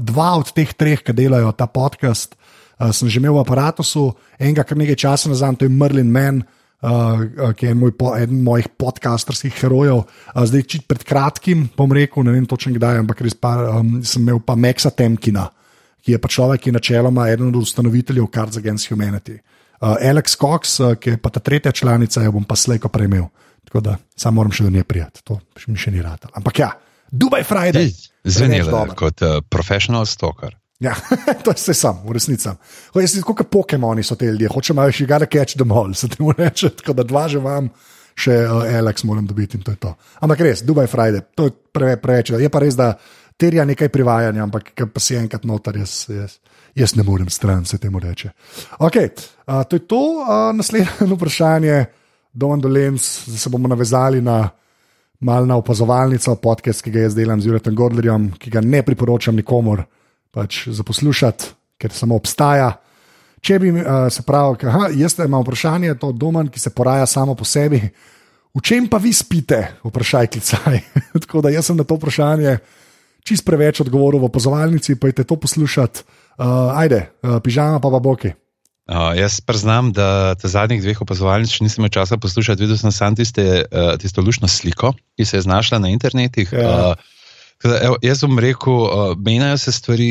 [0.00, 2.34] dva od teh treh, ki delajo ta podcast,
[2.80, 3.84] uh, sem že imel v aparatu,
[4.40, 6.42] enega kar nekaj časa nazaj, to je Merlin Mann.
[6.80, 9.98] Uh, ki je moj po, eden mojih podcasterskih herojev.
[10.00, 13.98] Uh, zdaj, če pred kratkim, bom rekel, ne vem točno kdaj, ampak res pa, um,
[14.00, 15.44] sem imel pa Maxa Temkina,
[16.00, 19.36] ki je pa človek, ki je načeloma eden od ustanoviteljev Cards Against Humanity.
[19.76, 23.28] Uh, Alex Cox, uh, ki je pa ta tretja članica, jo bom pa slejko prejmel.
[23.68, 25.36] Tako da samo moram še do nje prijeti, to
[25.68, 26.30] mi še ni rad.
[26.32, 26.72] Ampak ja,
[27.12, 27.92] Dubaj Friday.
[28.24, 30.56] Zanimivo, kot uh, profesional stalker.
[30.80, 30.96] Ja,
[31.44, 32.48] to je sam, v resnici.
[33.24, 36.72] Kot Pokémoni so te ljudje, hočemo še gada catch them all, se temu reče.
[36.80, 37.68] Tako da dva že vam,
[38.16, 39.92] še uh, Alex moram dobiti in to je to.
[40.24, 42.32] Ampak res, Dubaj Friday, to je preve, preveč.
[42.32, 42.94] Je pa res, da
[43.40, 46.38] terja nekaj privajanja, ampak pa si enkrat noter, jaz, jaz,
[46.76, 48.32] jaz ne morem stran, se temu reče.
[48.80, 50.02] Ok, uh, to je to.
[50.24, 51.76] Uh, naslednje vprašanje,
[52.32, 54.46] Domen Dolens, zdaj se bomo navezali na.
[55.20, 59.36] Mal na opazovalnico, podcast, ki ga jaz delam z Juretom Gordlerjem, ki ga ne priporočam
[59.36, 59.82] nikomor,
[60.30, 62.72] pač za poslušati, ker samo obstaja.
[63.40, 67.34] Če bi uh, se pravi, aha, jaz imam vprašanje, to domen, ki se poraja samo
[67.34, 67.80] po sebi.
[68.50, 70.80] V čem pa vi spite, vprašaj klicaj.
[71.24, 72.58] Tako da jaz sem na to vprašanje
[73.26, 76.04] čist preveč odgovoril v opozovalnici, pojdite to poslušati.
[76.40, 78.32] Uh, ajde, uh, pižama pa pa boki.
[78.90, 82.64] Uh, jaz priznam, da te zadnjih dveh opazovalnic nisem imel časa poslušati.
[82.64, 86.48] Videl sem samo tiste, uh, tisto lušno sliko, ki se je znašla na internetu.
[86.50, 86.96] Ja.
[86.96, 87.19] Uh,
[88.02, 90.10] jaz bom rekel, uh, menjajo se stvari,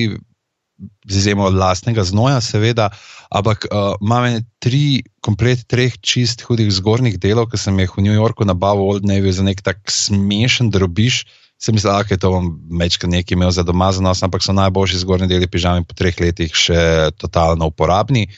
[1.10, 2.90] z izjemo lastnega znoja, seveda,
[3.36, 8.16] ampak uh, imam tri, komplet treh čist hudih zgornjih delov, ki sem jih v New
[8.16, 11.26] Yorku nabavil, Old Navy, za nek tak smešen drobiž.
[11.60, 12.32] Sem mislil, da je to
[12.80, 16.16] večkrat nekaj imel za doma za nos, ampak so najboljši zgornji deli pižami po treh
[16.16, 18.30] letih še totalno uporabni.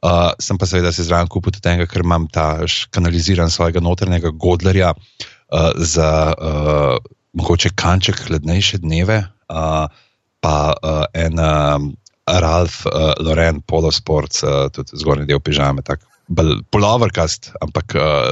[0.00, 4.32] Uh, sem pa seveda se zraven kupil tudi tega, ker imam ta kanaliziran svojega notrnega
[4.32, 6.96] godlerja uh, za uh,
[7.32, 9.24] mogoče kanček hladnejše dneve.
[9.50, 9.86] Uh,
[10.40, 11.90] pa uh, en um,
[12.26, 15.82] Ralph uh, Loren, Polosport, uh, tudi zgornji del pižame.
[16.70, 18.30] Polovrkast, ampak uh,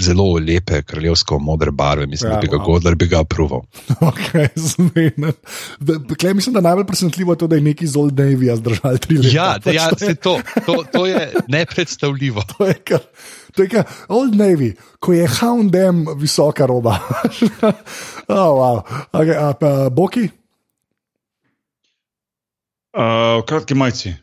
[0.00, 2.64] zelo lepe, kraljevsko modre barve, mislim, ja, da bi ga wow.
[2.64, 3.62] Godler bi ga aproval.
[6.14, 9.36] Okay, mislim, da najbolj presenetljivo je to, da je neki zol Davija zdržal tri leta.
[9.36, 12.42] Ja, pač ja to, je, to, to, to je nepredstavljivo.
[12.56, 13.00] to je kar,
[13.56, 16.98] to je kar Old Navy, ko je Houndem visoka roba.
[18.28, 18.82] oh, wow.
[19.12, 20.28] okay, a, a, Boki?
[22.94, 24.14] Uh, v kratki majici.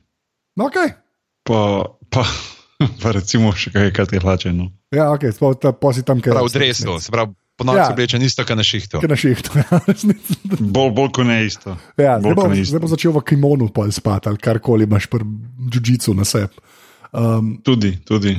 [0.56, 0.96] No, okay.
[1.44, 2.24] Pa, pa,
[3.02, 4.54] pa recimo še kaj kratke hlače.
[4.56, 4.72] No.
[4.96, 5.32] Ja, ok,
[5.80, 6.36] posi tam kaj.
[6.36, 7.36] Prav, odresno, se pravi.
[7.62, 7.86] Ponovno ja.
[7.86, 9.00] se obleče isto, kot na šihtu.
[9.10, 9.80] Na šihtu ja.
[10.60, 11.76] bolj, bolj kot ne isto.
[12.00, 15.28] Ja, zdaj, bom, zdaj bom začel v kimonu spati ali karkoli imaš pri
[15.70, 16.58] džudžicu na sebi.
[17.12, 18.38] Um, tudi, tudi.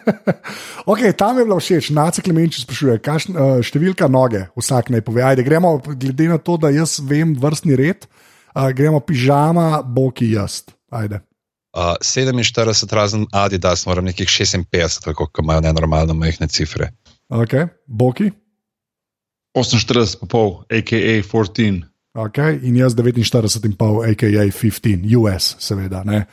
[0.92, 5.24] okay, tam je bilo všeč, Nace Klemenči sprašuje, kaj uh, številka noge, vsak naj pove.
[5.24, 8.04] Ajde, gremo, glede na to, da jaz vem vrstni red,
[8.52, 10.66] uh, gremo pižama, boki jaz.
[10.92, 11.22] Ajde.
[11.72, 16.90] Uh, 47, razen Adidas, moram nekih 56, tako kot imajo nenormalno majhne cifre.
[17.32, 17.56] Ok,
[17.86, 18.28] boki.
[19.56, 21.86] 48, pol, AKA 14.
[22.12, 26.24] Okay, in jaz 49,5, AKA 15, US, seveda, ne,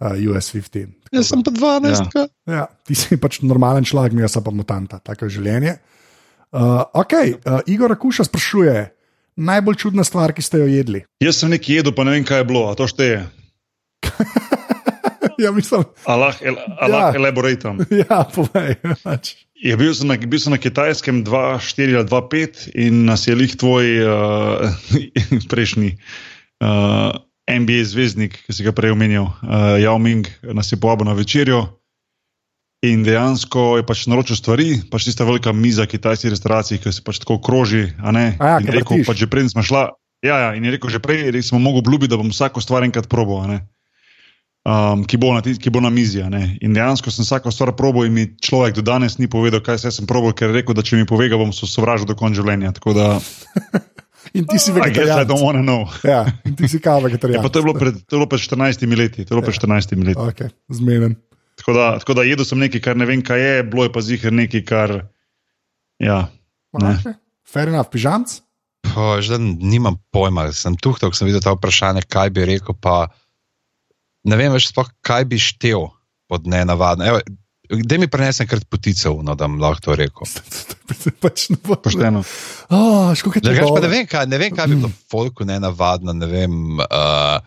[0.00, 1.10] uh, US 15.
[1.12, 2.16] Jaz sem pa 12.
[2.16, 2.26] Ja.
[2.46, 5.78] Ja, ti si pač normalen človek, mi pa mutanta, tako je življenje.
[6.56, 8.76] Uh, ok, uh, Igor Kuša sprašuje,
[9.36, 11.04] najbolj čudna stvar, ki ste jo jedli?
[11.20, 13.26] Jaz sem nekaj jedel, pa ne vem, kaj je bilo, a to šteje.
[15.42, 15.84] ja, mislim.
[16.04, 16.36] Allah,
[16.80, 17.20] Allah, ja.
[17.20, 17.82] elaboratam.
[18.02, 18.76] Ja, povej.
[19.02, 19.34] Pač.
[19.56, 23.56] Je bil, sem na, bil sem na kitajskem 2-4 ali 2-5 in nas je lih
[23.56, 24.68] tvoj uh,
[25.50, 25.96] prejšnji
[26.60, 27.16] uh,
[27.46, 31.78] NBA zvezdnik, ki si ga prej omenil, uh, Yao Ming, nas je povabil na večerjo.
[32.84, 37.22] In dejansko je pač naročil stvari, pač tista velika miza kitajskih restauracij, ki se pač
[37.22, 37.86] tako kroži.
[37.96, 39.94] Ja, in rekel, pač že prej smo šla.
[40.26, 43.08] Ja, ja, in je rekel, že prej smo mogli obljubiti, da bom vsako stvar enkrat
[43.08, 45.16] probo, um, ki,
[45.62, 46.20] ki bo na mizi.
[46.60, 49.90] In dejansko sem vsako stvar probo in mi človek do danes ni povedal, kaj se
[49.90, 52.74] sem probo, ker je rekel, da če mi pove, bom se sovražil do konca življenja.
[52.76, 53.16] Da...
[54.34, 55.28] In ti si vegetarijan.
[56.12, 57.44] Ja, in ti si kava vegetarijan.
[57.44, 59.24] Ja, to je bilo pred, to je bilo pred 14 leti.
[59.24, 60.18] To je bilo pred 14 leti.
[60.18, 61.16] Okay, zmeden.
[61.56, 64.00] Tako da, tako da jedel sem nekaj, kar ne vem, kaj je, bilo je pa
[64.04, 64.96] zihar nekaj, kar.
[66.02, 66.26] Ja,
[67.46, 68.42] Fair enough, pižamc.
[68.96, 72.76] Že nimam pojma, sem tu, ko sem videl ta vprašanje, kaj bi rekel.
[72.76, 73.08] Pa
[74.26, 75.88] ne vem več, spoh, kaj bi štel
[76.30, 77.22] pod nenavadno.
[77.70, 80.28] Kde mi prenesem krat poticev, no, da lahko to rekel?
[81.24, 82.22] pač ne bo pošteno.
[82.70, 83.10] Oh,
[83.42, 86.14] ne, vem, kaj, ne vem, kaj bi bilo folku nenavadno.
[86.16, 87.38] Ne vem, uh,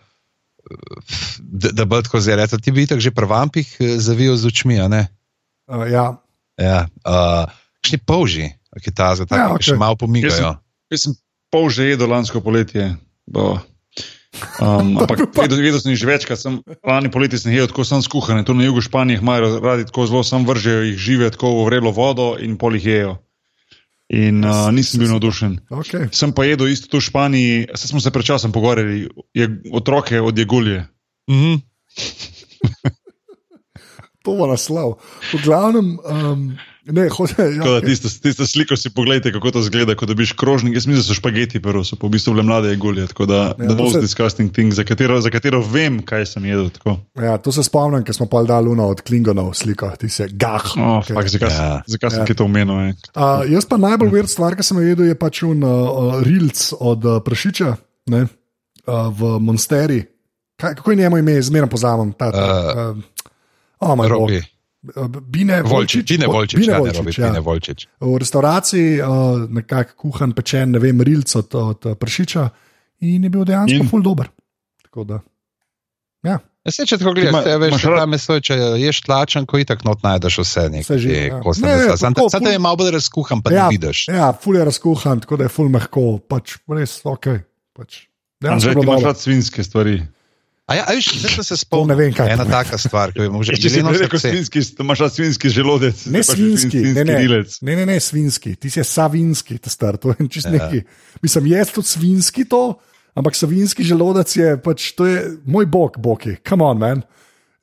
[1.40, 2.60] da, da bo tako zelo rekel.
[2.60, 4.76] Ti bi tako že pri vampih eh, zavijal z očmi.
[4.80, 5.00] Uh,
[5.90, 6.06] ja.
[6.60, 9.72] ja uh, Šni polži, ki ta za tako ja, okay.
[9.72, 10.58] še malo pomigajo.
[10.92, 11.16] Jaz sem
[11.50, 12.92] pol že jedel lansko poletje.
[13.24, 13.56] Bo.
[14.60, 18.44] Um, ampak videl sem jih že večkrat, sem lani poleti sem jedel tako sam skuhane,
[18.46, 21.90] tu na jugu Španije imajo radi tako zelo, sam vržejo jih žive tako v vrelo
[21.90, 23.18] vodo in pol jih jejo.
[24.10, 25.52] In uh, nisem bil navdušen.
[25.70, 26.08] Okay.
[26.10, 30.18] Sem pa jedel isto tu v Španiji, se smo se pred časom pogovarjali, je, otroke
[30.20, 30.86] od Jegulje.
[31.30, 31.60] Mm -hmm.
[34.24, 34.98] to bo naslov.
[35.32, 35.98] V glavnem.
[36.02, 36.58] Um,
[36.90, 37.84] Ne, hoče, ja, okay.
[37.86, 40.74] tisto, tisto sliko si pogledaj, kako to zgleda, ko dobiš krožnik.
[40.74, 43.06] Jaz mislim, da so špageti, prvo so pa v bistvu le mlade jegulje.
[43.06, 44.00] Tako da, ja, the most se...
[44.00, 46.70] disgusting thing, za katero, za katero vem, kaj sem jedel.
[46.74, 46.96] Tako.
[47.22, 50.66] Ja, to se spomnim, ker smo pa dali luno od Klingonov sliko, ti se gah.
[50.76, 51.14] Oh, okay.
[51.14, 51.82] fak, zakaj ja.
[51.86, 52.34] zakaj sem ja.
[52.34, 52.94] to omenil?
[53.14, 56.62] Uh, jaz pa najbolj ver stvar, ki sem jo jedel, je pač un uh, rilc
[56.80, 57.74] od uh, prašiča
[58.10, 60.02] ne, uh, v Monsteri.
[60.60, 62.96] Kaj, kako je njemu ime, zmerno ta, uh,
[63.80, 64.42] uh, oh, Robi.
[64.82, 66.08] Bine Volčič.
[66.08, 67.28] Bine Volčič, Bine ja, Volčič, ja.
[67.28, 67.86] Bine Volčič.
[68.00, 72.48] V restavraciji, uh, nekako kuhan, pečen, ne vem, rilc od, od pršiča
[73.04, 74.30] in je bil dejansko ful dober.
[74.88, 75.20] Tako da.
[76.24, 76.38] Ja.
[76.60, 80.02] Ja, se, če tako gledaš, te veš, da meso, če ješ tlačen, ko itak not
[80.04, 81.06] najdeš vse nekaj.
[81.08, 81.96] Ja.
[81.96, 84.02] Sam te je malo bolj razkuhan, pa ja, ne vidiš.
[84.12, 87.30] Ja, ful je razkuhan, tako da je ful mehko, pač res ok.
[87.76, 88.02] Pač.
[88.44, 90.02] Je bilo malo svinske stvari.
[90.70, 93.42] A ja, viš, zdaj se spomnim, ne vem, kaj je ena taka stvar, ki lahko
[93.42, 93.88] že videl.
[93.90, 96.04] Če si svinski, imaš svinski želodec.
[96.14, 100.28] Ne svinski, ne, ne, ne, ne, ne, svinski, ti si savinski, ta star, to je
[100.30, 100.54] čist ja.
[100.54, 100.84] neki.
[101.26, 102.78] Mislim, jaz tudi svinski to,
[103.18, 107.02] ampak savinski želodec je pač, to je moj bog, boki, come on, man.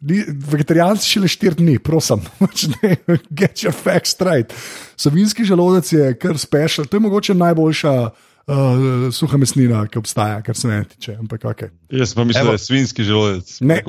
[0.04, 2.68] Vegetarijanci še le štiri dni, prosim, pač
[3.32, 4.52] get your facts straight.
[5.00, 7.96] Savinski želodec je kar special, to je mogoče najboljša
[8.48, 11.18] uh, suha mesnina, ki obstaja, kar se ne tiče.
[11.20, 11.74] Ampak, okay.
[11.92, 12.56] Jaz pa mislim, Evo.
[12.56, 13.60] da je svinski želodec.
[13.62, 13.82] Ne,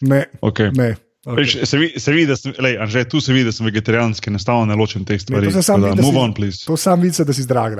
[0.00, 0.70] ne, okay.
[0.76, 0.94] ne.
[1.24, 1.64] Okay.
[1.64, 4.74] Se, se vidi, da sem, lej, Anže, tu se vidi, da sem vegetarijanski, enostavno ne
[4.76, 5.46] ločem teh stvari.
[5.46, 7.78] Ne, to sam vidi, da, si, to sam vidi, da si zdrav.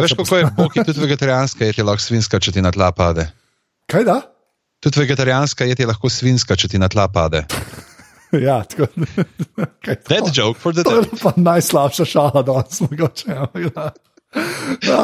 [0.00, 3.28] Veš, kako je boki tudi vegetarijanska, je ti lahko svinska, če ti na tla pade.
[3.92, 4.20] Kaj da?
[4.80, 7.44] Tudi vegetarijanska je ti lahko svinska, če ti na tla pade.
[8.48, 8.88] ja, tako
[9.86, 9.96] je.
[10.08, 10.90] Dead joke for the day.
[10.90, 13.12] To je pa najslabša šala, da smo ga.
[13.28, 13.90] Ja,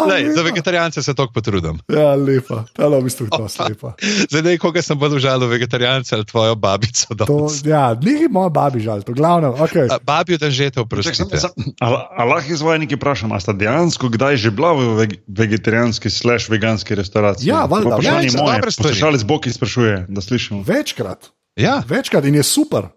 [0.09, 1.78] Lej, za vegetarijance se tako potrudim.
[1.89, 3.95] Ja, lepa, telo v bistvu to slepa.
[4.30, 7.14] Zdaj, ne, koga sem bolj užalil, vegetarijance ali tvojo babico.
[7.26, 9.55] To, ja, ni moja babi žal, to glavno.
[9.57, 9.89] Okay.
[10.05, 11.41] Babi od že to vprašanje.
[11.80, 17.49] Allah izvaja nekaj vprašanja, ste dejansko kdaj že bila v vegetarijanski slash veganski restauraciji?
[17.49, 17.99] Ja, valjda.
[18.03, 20.62] Ja, moje, poslušalec Boki sprašuje, da slišimo.
[20.66, 21.33] Večkrat.
[21.57, 21.83] Ja.
[21.89, 22.89] Večkrat in je super.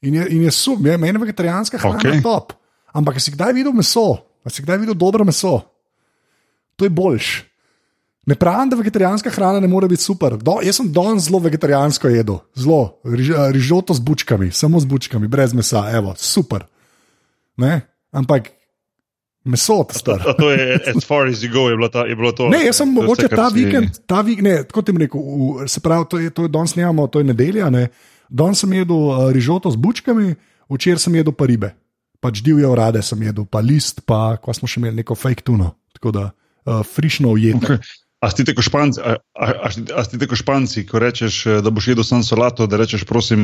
[0.00, 2.22] In je, in je super, meni je vegetarijanska hrana okay.
[2.22, 2.52] top.
[2.92, 4.29] Ampak si kdaj videl meso?
[4.42, 5.60] Pa si kdaj videl dobro meso?
[6.76, 7.50] To je boljš.
[8.26, 10.36] Ne pravim, da vegetarijanska hrana ne more biti super.
[10.36, 13.00] Do, jaz sem danes zelo vegetarijansko jedel, zelo
[13.52, 16.64] rižoto z bučkami, samo z bučkami, brez mesa, evo, super.
[17.56, 17.80] Ne?
[18.12, 18.50] Ampak
[19.44, 20.16] meso, to.
[20.18, 22.48] To, to je, as far as you go, je bilo, ta, je bilo to.
[22.48, 26.06] Ne, jaz sem mogoče ta vikend, ta vikend, ne, tako ti rekel, v, se pravi,
[26.10, 27.88] to je, to je danes nemamo, to je nedelja, ne.
[28.28, 30.34] Danes sem jedel uh, rižoto z bučkami,
[30.70, 31.74] včeraj sem jedel pa ribe
[32.20, 35.72] pač divje urade sem jedel, pa list, pa ko smo še imeli neko fake tuno.
[35.96, 37.66] Tako da uh, frišno ujeto.
[37.66, 37.96] Okay.
[38.20, 41.86] A si tako španci, a, a, a, a tako španci, ko rečeš, eh, da boš
[41.88, 43.40] jedel samo solato, da rečeš, prosim,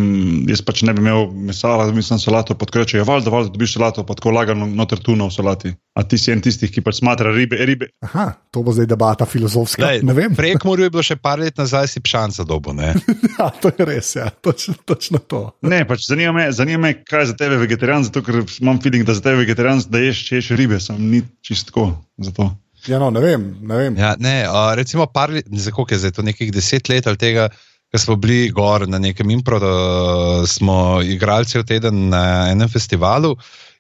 [0.49, 3.73] jaz pač ne bi imel mesa, da bi samo solato, rečeš, ja, valjda, valjda, dobiš
[3.79, 5.73] solato, pa tako lagano noter tuno v solati.
[5.97, 7.89] A ti si en tistih, ki pač smatra ribe, ribe.
[8.05, 9.81] Aha, to bo zdaj debata filozofska.
[9.81, 10.37] Lej, ne vem.
[10.37, 12.93] Prek morju je bilo še par let nazaj, si pšanca dobo, ne?
[13.39, 15.43] ja, to je res, ja, točno, točno to.
[15.65, 19.09] ne, pač zanima me, zanima me, kaj je za tebe vegetarijan, zato ker imam feeling,
[19.09, 22.53] da za tebe vegetarijan, da ješ, če ješ ribe, sem ni čistko za to.
[22.87, 23.47] Ja, no, ne vem.
[23.67, 23.97] Ne vem.
[23.99, 27.49] Ja, ne, uh, recimo, par znam, je zdaj to nekih deset let ali tega,
[27.93, 33.37] ko smo bili gor na nekem impro, da smo igrali cel teden na enem festivalu.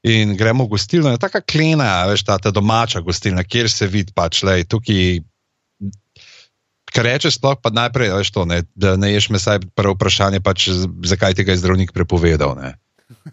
[0.06, 4.14] In gremo v gostilno, je tako klena, veš, ta, ta domača gostilna, kjer se vidi,
[4.14, 5.18] pač, le tukaj.
[6.94, 10.44] Kar rečeš, sploh pa najprej, veš, to, ne, da ne ješ mesa, prvo vprašanje je,
[10.46, 10.68] pač,
[11.10, 12.54] zakaj tega je zdravnik prepovedal.
[12.60, 12.76] Ne.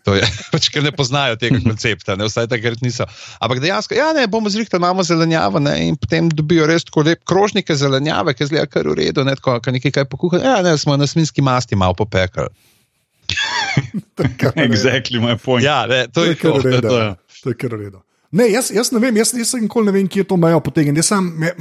[0.05, 0.21] To je
[0.53, 3.07] pač, ker ne poznajo tega koncepta, ne, vsaj takrat niso.
[3.41, 7.24] Ampak dejansko, ja, ne, bomo zrihtali, imamo zelenjavo ne, in potem dobijo res tako lep
[7.30, 10.45] krožnike zelenjave, ki zgleda kar v redu, ne, tako, nekaj kaj pokuhali.
[10.45, 12.53] Ja, ne, smo na svinski masti malo popekali.
[14.69, 15.65] exactly my point.
[15.65, 16.97] Ja, ne, to, to je kar v redu.
[17.41, 18.03] To je kar v redu.
[18.34, 21.05] Ne, jaz, jaz ne vem, jaz, jaz nikoli ne vem, kje to mejo potegniti.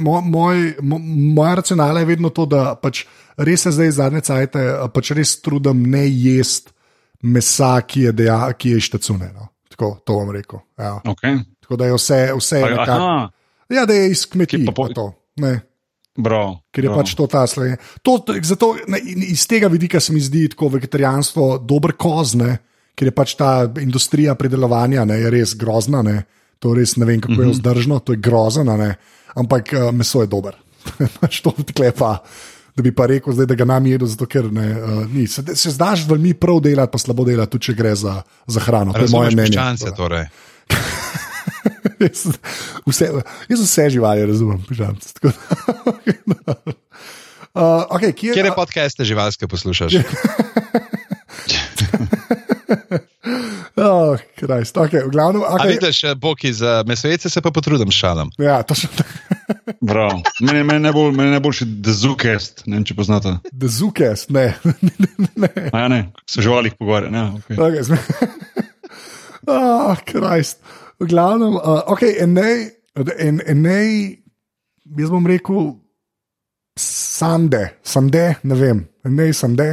[0.01, 3.03] Moj, moj, moja racionalna je vedno to, da pač
[3.37, 6.73] res se zdaj zadnje cajte, pač res trudim ne jesti
[7.23, 9.31] mesa, ki je, deja, ki je ištecune.
[9.33, 9.47] No.
[9.71, 10.59] Tako to vam rekel.
[10.77, 10.99] Ja.
[11.05, 11.39] Okay.
[11.63, 13.29] Tako da je vse, vse je nekako.
[13.69, 14.65] Ja, da je iz kmetij.
[14.75, 14.87] Po...
[16.15, 16.97] Bro, Ker je bro.
[16.99, 17.79] pač to ta slovenija.
[18.43, 18.99] Zato ne,
[19.33, 22.57] iz tega vidika se mi zdi tako vegetarijanstvo dober kozne,
[22.95, 26.03] ker je pač ta industrija predelovanja ne, res grozna.
[26.05, 26.19] Ne.
[26.61, 27.41] To res ne vem, kako mm -hmm.
[27.41, 27.57] je mhm.
[27.57, 28.93] vzdržno, to je grozno,
[29.35, 30.55] ampak uh, meso je dober.
[31.21, 32.23] Pač to odklepa
[32.75, 35.27] da bi pa rekel, zdaj, da ga nam jedo, zato ker ne, uh, ni.
[35.27, 38.59] Se, se znaš v mi prav delati, pa slabo delati, tudi če gre za, za
[38.65, 38.93] hrano.
[38.93, 39.53] To je moje mnenje.
[39.53, 40.25] Piščance, torej.
[42.03, 42.25] jaz,
[42.87, 43.11] vse,
[43.49, 45.13] jaz vse živali razumem, pižamce.
[45.23, 45.31] uh,
[47.95, 49.93] okay, kje, kje je podcast, živalske poslušaš?
[53.75, 55.41] Oh, Krist, okay, v glavnem.
[55.41, 55.67] Okay.
[55.67, 58.29] Vidiš, eh, boki za mesece se pa potrudim šalam.
[58.37, 59.09] Ja, točno tako.
[60.45, 63.37] Meni je najbolj, najboljši dezukest, ne vem, če poznate.
[63.51, 64.53] Dezukest, ne.
[65.35, 65.49] ne.
[65.71, 67.09] A ja, ne, se živalih pogovarja.
[67.09, 67.57] Ne, okay.
[67.57, 67.97] okay,
[69.47, 70.59] oh, Krist.
[70.99, 72.67] V glavnem, uh, ok, enej,
[73.49, 74.19] enej,
[74.99, 75.73] jaz bom rekel,
[76.79, 79.71] sande, sande, ne vem, enej sande.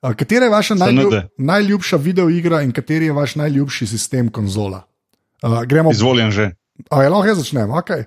[0.00, 4.82] Katera je vaša najljub, najljubša videoigra in kateri je vaš najljubši sistem konzola?
[5.42, 5.90] Uh, gremo...
[5.90, 6.50] Izvoljen že.
[6.90, 7.70] A, je, lahko jaz začnem.
[7.70, 8.04] Okay.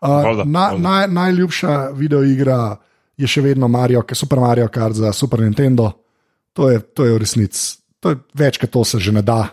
[0.00, 0.88] Uh, Valda, na, Valda.
[0.88, 2.76] Naj, najljubša videoigra
[3.16, 5.90] je še vedno Mario, Super Mario Kart za Super Nintendo.
[6.52, 7.76] To je, to je v resnici,
[8.34, 9.48] več kot to se že ne da,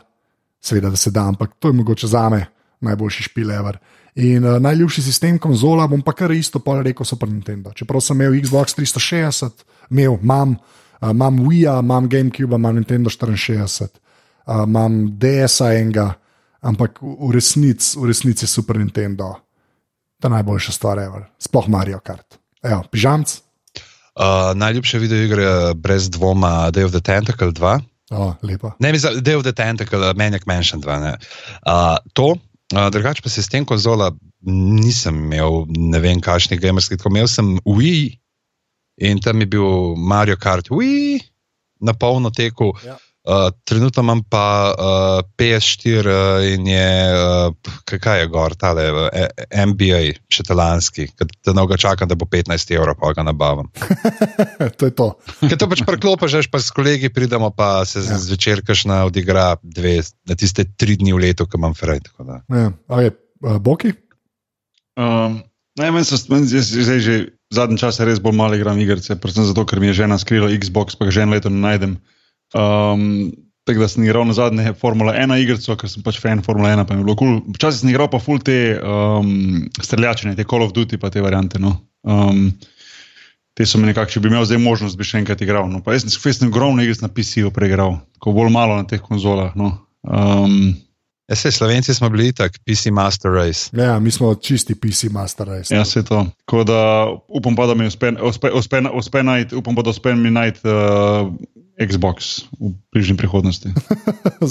[0.62, 2.46] seveda, da se da, ampak to je mogoče za me
[2.82, 3.78] najboljši špilever.
[4.16, 7.74] In uh, najljubši sistem konzola bom pa kar isto pa rekel Super Nintendo.
[7.76, 10.56] Čeprav sem imel Xbox 360, imel, imam
[11.02, 13.90] Uh, imam Wii, imam GameCube, imam Nintendo 64,
[14.46, 16.14] uh, imam DS-a enega,
[16.62, 19.36] ampak v resnici v resnic je Super Nintendo.
[20.22, 21.26] To je najboljša stvar, ever.
[21.40, 22.38] sploh Mario Kart.
[22.64, 23.42] Evo, pižamc.
[24.16, 27.80] Uh, najljubše video igre brez dvoma Day of the Tentacle 2.
[28.12, 28.72] Oh, lepo.
[28.80, 31.16] Ne, za Day of the Tentacle, Maniac Mansion 2.
[31.66, 32.36] Uh, to,
[32.76, 34.12] uh, drugače pa se s tem konzola
[34.46, 37.00] nisem imel, ne vem, kakšnih gamerskih.
[37.06, 38.21] Imel sem Wii
[38.98, 41.22] in tam je bil Mario Kart Wii
[41.82, 42.74] na polno teku.
[42.86, 42.98] Ja.
[43.22, 49.10] Uh, trenutno imam pa uh, PS4 uh, in je, uh, kaj je gor, tale uh,
[49.54, 51.06] MBA, še telanski,
[51.46, 53.70] da ne ga čakam, da bo 15 evrov, pa ga nabavim.
[54.78, 55.12] to je to.
[55.52, 58.18] Ker to pač preklopiš, pa s kolegi pridemo, pa se ja.
[58.18, 62.02] zvečer kašna odigra dve, na tiste tri dni v letu, ki imam fraj.
[62.26, 62.72] Ja.
[62.90, 63.14] Okay.
[63.46, 63.94] Uh, Boki?
[64.98, 65.44] Um,
[65.78, 67.22] ne, meni se zdaj že
[67.52, 70.98] zadnji čas res bolj malo igram igrice, predvsem zato, ker mi je žena skrila Xbox,
[70.98, 71.98] pa ga že eno leto ne najdem.
[72.56, 73.32] Um,
[73.68, 76.88] tako da sem igral na zadnje Formula 1 igrico, ker sem pač fan Formula 1.
[77.20, 77.42] Cool.
[77.56, 81.60] Včasih sem igral pa full te um, streljačine, te Call of Duty, pa te variante.
[81.62, 81.76] No.
[82.02, 82.50] Um,
[83.54, 85.68] te so mi nekako, če bi imel zdaj možnost, bi še enkrat igral.
[85.70, 85.84] No.
[85.84, 89.54] Pa jaz sem ogromno igric na PC-ju preigral, tako bolj malo na teh konzolah.
[89.60, 89.76] No.
[90.08, 90.74] Um,
[91.32, 93.70] Ja, se, Slovenci smo bili tako, PC Master Race.
[93.74, 95.76] Ja, mi smo čisti PC Master Race.
[95.76, 96.28] Ja, se to.
[96.68, 100.32] Da, upam pa, da mi uspe, uspe, uspe, uspe najti, upam pa, da uspe mi
[100.32, 101.32] najti uh,
[101.88, 103.72] Xbox v bližnji prihodnosti.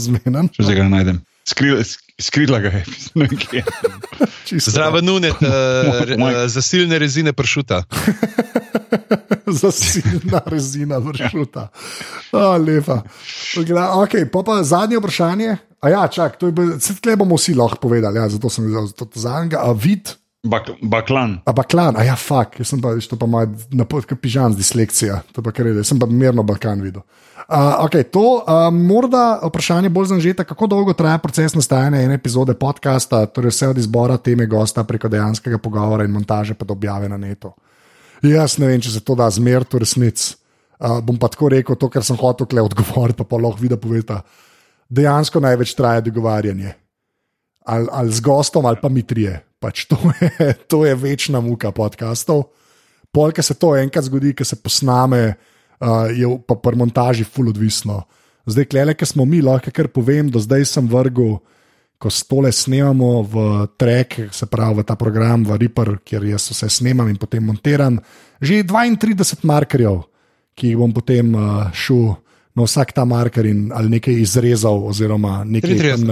[0.04, 0.48] Zmenim.
[0.48, 1.20] Če se ga najdem.
[1.50, 1.82] Skrila,
[2.20, 2.84] skrila ga je,
[3.14, 3.64] ne vem kje.
[4.60, 5.50] Zraven nunet, uh,
[6.14, 7.82] uh, zasilne rezine pršuta.
[9.62, 11.68] zasilna rezina vršuta.
[12.32, 13.02] Oh, lepa.
[14.04, 15.56] Okay, pa pa zadnje vprašanje.
[15.80, 18.90] A ja, čak, to je bilo, tle bomo vsi lahko povedali, ja, zato sem videl
[18.92, 19.64] to zadnjega.
[19.64, 20.12] A vid?
[20.40, 21.42] Bak, baklan.
[21.44, 23.44] A baklan, a ja, fuk, jaz sem pa, to pa moj
[23.76, 27.04] napot, kot pižam z dislekcija, to pa kar je, sem pa mirno Balkan videl.
[27.44, 32.16] Uh, okay, to je uh, morda vprašanje bolj zanžete, kako dolgo traja proces nastajanja ene
[32.16, 36.72] epizode podcasta, torej vse od izbora teme gosta preko dejanskega pogovora in montaže pa do
[36.72, 37.52] objave na netu.
[38.24, 40.38] Jaz ne vem, če se to da zmeriti v resnici.
[40.80, 44.22] Uh, bom pa tako rekel to, kar sem hotel odgovoriti, pa, pa lahko vidi, poveta.
[44.88, 46.72] Dejansko največ traja dogovarjanje.
[47.68, 49.49] Ali, ali z gostom, ali pa mi trije.
[49.60, 52.48] Pač to, je, to je večna muka podkastov.
[53.12, 58.04] Polk se to enkrat zgodi, ki se posname, uh, je pa pri montaži full odvisno.
[58.48, 61.38] Zdaj, klele, ki smo mi, lahko kar povem, do zdaj sem vrgel
[62.00, 63.34] ko stole snemamo v
[63.76, 68.00] trek, se pravi v ta program, v Reaper, kjer jaz vse snemam in potem montiram,
[68.40, 70.08] že 32 markerjev,
[70.56, 72.16] ki jih bom potem uh, šel
[72.56, 76.08] na vsak ta marker in ali nekaj izrezal, oziroma nekaj tam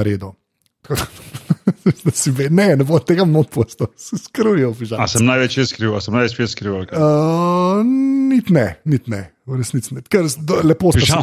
[2.05, 2.51] naredil.
[2.51, 4.75] ne, ne bo tega motoposta, se skrivajo.
[4.99, 6.87] A sem največ skrival, a sem največ skrival?
[6.93, 7.83] Uh,
[8.29, 10.03] nit ne, nit ne v resnici ne.
[10.05, 10.29] Ker
[10.67, 11.17] lepo ste se.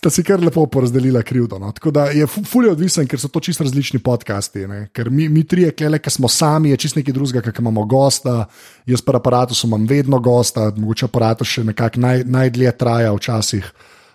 [0.00, 1.60] Sta si kar lepo porazdelila krivdo.
[1.62, 1.70] No.
[1.76, 4.66] Tako da je fully odvisen, ker so to čisto različni podcasti.
[4.70, 4.80] Ne.
[4.96, 8.44] Ker mi, mi trije, klele, ki smo sami, je čist nekaj drugega, ker imamo gosta.
[8.90, 13.70] Jaz pa aparatu imam vedno gosta, mogoče aparatu še nekako naj, najdlje traja včasih.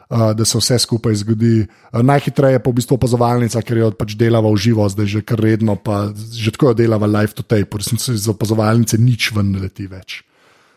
[0.06, 1.66] Uh, da se vse skupaj zgodi.
[1.66, 5.42] Uh, najhitreje pa v bistvu opazovalnica, ker jo pač delava v živo, zdaj že kar
[5.42, 9.66] redno, pa že tako jo delava live to tape, resnici iz opazovalnice nič ven ne
[9.66, 10.22] leti več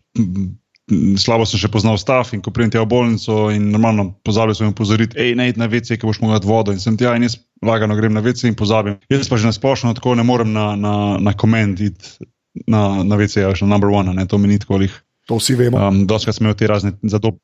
[1.20, 4.68] slabo sem še poznal stav in ko pridem tja v bolnico in normalno pozabil sem
[4.68, 7.36] jim pozoriti, hej, ne, na vece, ki boš mogel vodo in sem tja in jaz
[7.64, 8.96] lagano grem na vece in pozabim.
[9.12, 12.30] Jaz pa že na splošno tako ne morem na, na, na koment iti
[12.66, 14.94] na, na vece, ja, še na number one, ne, to mi ni tako lih.
[15.28, 15.76] To vsi vemo.
[15.76, 17.36] Um, Doskrat smo imeli te razne zato.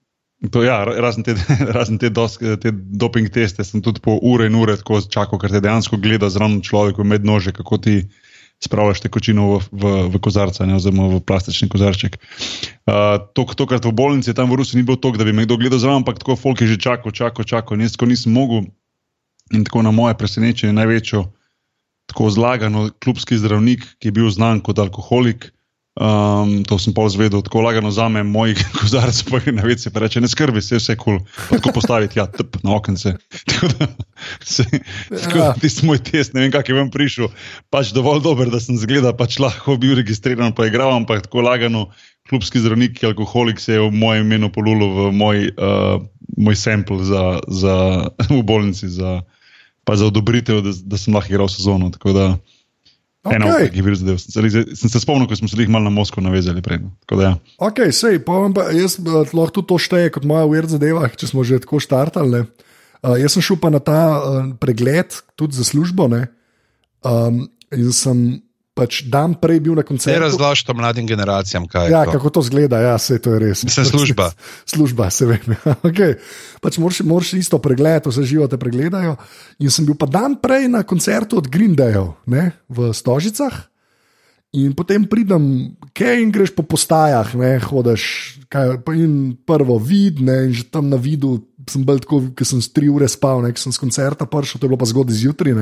[0.53, 1.37] To, ja, razen te,
[1.77, 5.53] razen te, dos, te doping teste, sem tudi po ure in ure tako čakal, ker
[5.53, 8.01] te dejansko gleda zraven človeka med nože, kako ti
[8.63, 12.17] spravljaš tekočino v, v, v kozarca, ne, oziroma v plastični kozarček.
[12.85, 15.81] Uh, Tokrat v bolnici, tam v Rusiji, ni bilo to, da bi me kdo gledal
[15.81, 17.81] zraven, ampak tako folk je že čakal, čakal, čakal.
[17.81, 18.69] Jaz tako nisem mogel
[19.53, 21.25] in tako na moje presenečenje največjo,
[22.09, 25.54] tako zlagano, klubski zdravnik, ki je bil znan kot alkoholik.
[25.95, 29.93] Um, to sem pa zvedel, tako lagano za me, moj kozarec, pa je na veci,
[29.95, 31.61] pa reče: ne skrbi, je vse kul, cool.
[31.61, 33.15] tako postaviti, ja, tep na okence.
[33.51, 33.87] Tako da,
[34.43, 34.65] se,
[35.11, 35.53] tako da ja.
[35.61, 37.29] tisti moj test, ne vem, kak je vam prišel,
[37.71, 41.85] pač dovolj dober, da sem zgleda, pač lahko bil registriran, pa igral, ampak tako lagano,
[42.31, 46.03] klubski zdravnik, alkoholik se je v mojem imenu polulo v moj, uh,
[46.41, 47.77] moj sample za, za,
[48.35, 49.21] v bolnici, za,
[49.87, 51.93] pa za odobritev, da, da sem lahko igral sezono.
[51.95, 52.27] Tako da,
[53.25, 53.41] Okay.
[53.41, 54.19] Eno, je bil zadev.
[54.21, 56.61] Sem, sem se spomnil, ko smo se jih malo na Moskvo navezali.
[56.61, 57.21] Prej, no.
[57.23, 57.33] ja.
[57.57, 58.37] Ok, sej, pa,
[58.77, 62.45] jaz eh, lahko tudi to šteje kot moja uver zadeva, če smo že tako štartali.
[63.05, 66.09] Uh, jaz sem šel pa na ta uh, pregled tudi za službo.
[67.05, 68.21] Um, in sem
[68.75, 70.11] pač dan prej bil na koncertu.
[70.11, 72.11] Ne razloži to mladim generacijam, kaj ja, je.
[72.11, 72.19] To.
[72.19, 73.63] Kako to zgleda, ja, vse to je res.
[73.63, 74.35] Mislim, služba.
[74.75, 75.55] služba, se vem.
[75.87, 76.19] okay.
[76.59, 79.15] pač moraš, moraš isto pregledati, vse živo te pregledajo.
[79.63, 83.71] In sem bil pa dan prej na koncertu od Green Dayov v Stožicah.
[84.55, 88.03] In potem pridem, kaj in greš po postajah, ne hodiš,
[88.47, 92.63] kaj, in prvo vid, ne, in že tam na vidu sem bil tako, ker sem
[92.71, 95.59] tri ure spal, ne, sem z koncerta prišel, to je bilo pa zgodaj zjutraj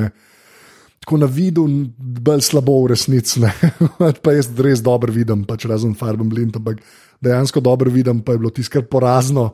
[1.02, 1.66] tako na vidu,
[1.98, 3.42] bolj slabo v resnici.
[4.24, 6.78] pa jaz res dobro vidim, pač razen farbem blind, ampak
[7.22, 9.50] dejansko dobro vidim, pa je bilo tiskar porazno.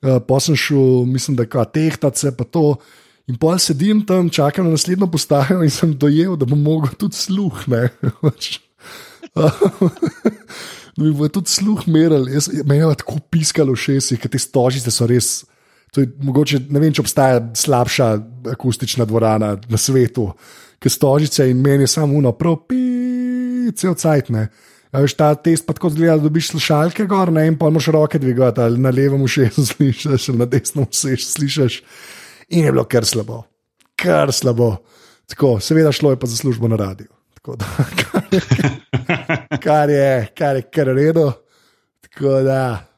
[0.00, 2.74] Uh, pa sem šel, mislim, da je kao tehtace, pa to.
[3.30, 7.14] In pol sedim tam, čakam na naslednjo postajo in sem dojel, da bom mogel tudi
[7.14, 7.54] sluh.
[10.98, 12.26] Mi bo tudi sluh meral,
[12.66, 15.44] me je tako piskalo v šestih, ker te stožice so res.
[15.94, 18.06] Je, mogoče, ne vem, če obstaja slabša
[18.52, 20.28] akustična dvorana na svetu
[20.80, 22.80] ki stožice in meni samo uno, propi,
[23.76, 24.32] cel cajt.
[24.90, 28.18] Veš, ta test pa tako zgleda, da dobiš slušalke gor, ne, in pa moš roke
[28.18, 31.80] dvigati, ali na levo še slišiš, ali na desno še slišiš.
[32.56, 33.44] In je bilo kar slabo,
[33.94, 34.72] kar slabo.
[35.30, 37.12] Tako, seveda šlo je pa za službo na radiju.
[37.40, 37.66] Da,
[39.64, 41.30] kar je, kar je, kar je redo.
[42.02, 42.89] Tako da.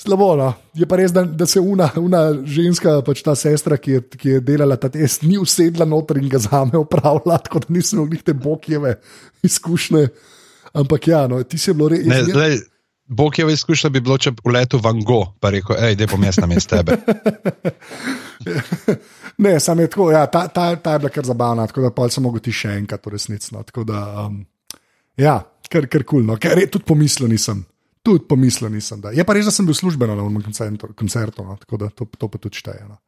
[0.00, 0.48] Slabo, no.
[0.72, 4.30] Je pa res, da, da se una, una ženska, pač ta sestra, ki je, ki
[4.30, 8.00] je delala ta test, ni usedla noter in ga za me upravljala, tako da nisem
[8.00, 8.94] imel te bokjeve
[9.44, 10.06] izkušnje.
[10.80, 12.06] Ampak ja, no, ti si bilo res.
[12.08, 12.50] Ne,
[13.10, 16.38] Bokjeve izkušnje bi bilo, če bi uletel van go, pa rekel, hej, da bom jaz
[16.38, 16.94] na mestu tebe.
[19.44, 22.06] ne, sam je tako, ja, ta, ta, ta je bila kar zabavna, tako da pa
[22.08, 23.50] sem mogel ti še enkrat, to resnico.
[23.58, 24.38] No, um,
[25.18, 27.64] ja, kar kul, cool, no, ker tudi pomislil nisem
[28.06, 29.00] tudi pomislil nisem.
[29.00, 29.12] Da.
[29.14, 30.44] Je pa res, da sem bil službeno na unem
[30.96, 32.86] koncertu, no, tako da to, to pa tudi šteje.
[32.88, 33.00] No.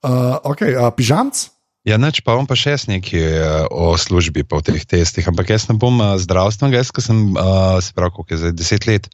[0.00, 1.48] Uh, ok, uh, pižamc.
[1.88, 5.66] Ja, neč pa bom pa še nekaj uh, o službi po teh testih, ampak jaz
[5.70, 9.08] ne bom uh, zdravstven, jaz sem uh, se pravi, koliko je zdaj deset let.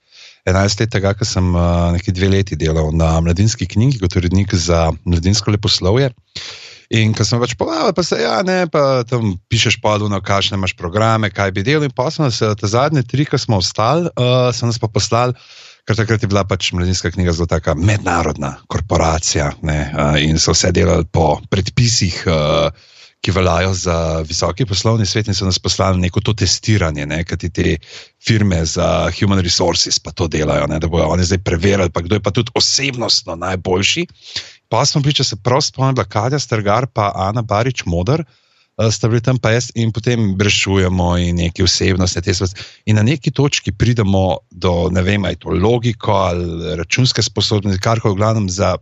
[0.47, 4.55] 11 let tega, ko sem uh, nekaj dve leti delal na mladinski knjigi, kot urednik
[4.55, 6.11] za mladinsko leposlovje.
[6.11, 10.55] Uh, In ko sem pač povedal, pa se ja, ne, pa tam pišeš podvojno, kakšne
[10.59, 11.89] imaš programe, kaj bi delal.
[11.89, 15.35] In pa sem se te zadnje tri, ki smo ostali, uh, sem nas pa poslal.
[15.87, 20.55] Ker takrat je bila pač mladinska knjiga zelo taka mednarodna korporacija ne, uh, in so
[20.55, 22.95] vse delali po predpisih, uh,
[23.27, 27.39] ki veljajo za visoki poslovni svet, in so nas poslali neko to testiranje, ne, kaj
[27.43, 27.77] ti te
[28.23, 32.21] firme za human resources pa to delajo, ne, da bodo oni zdaj preverili, pa kdo
[32.21, 34.07] je pa tudi osebnostno najboljši.
[34.69, 39.09] Pa smo bili, če se prav spomnim, Kadja Strgar in Ana Barič Modr, uh, sta
[39.09, 42.67] bili tam pa jaz in potem rešujemo in neki osebnostne te stvari.
[42.87, 47.81] In na neki točki pridemo do, ne vem, ali je to logiko ali računske sposobnosti,
[47.81, 48.77] kar je v glavnem za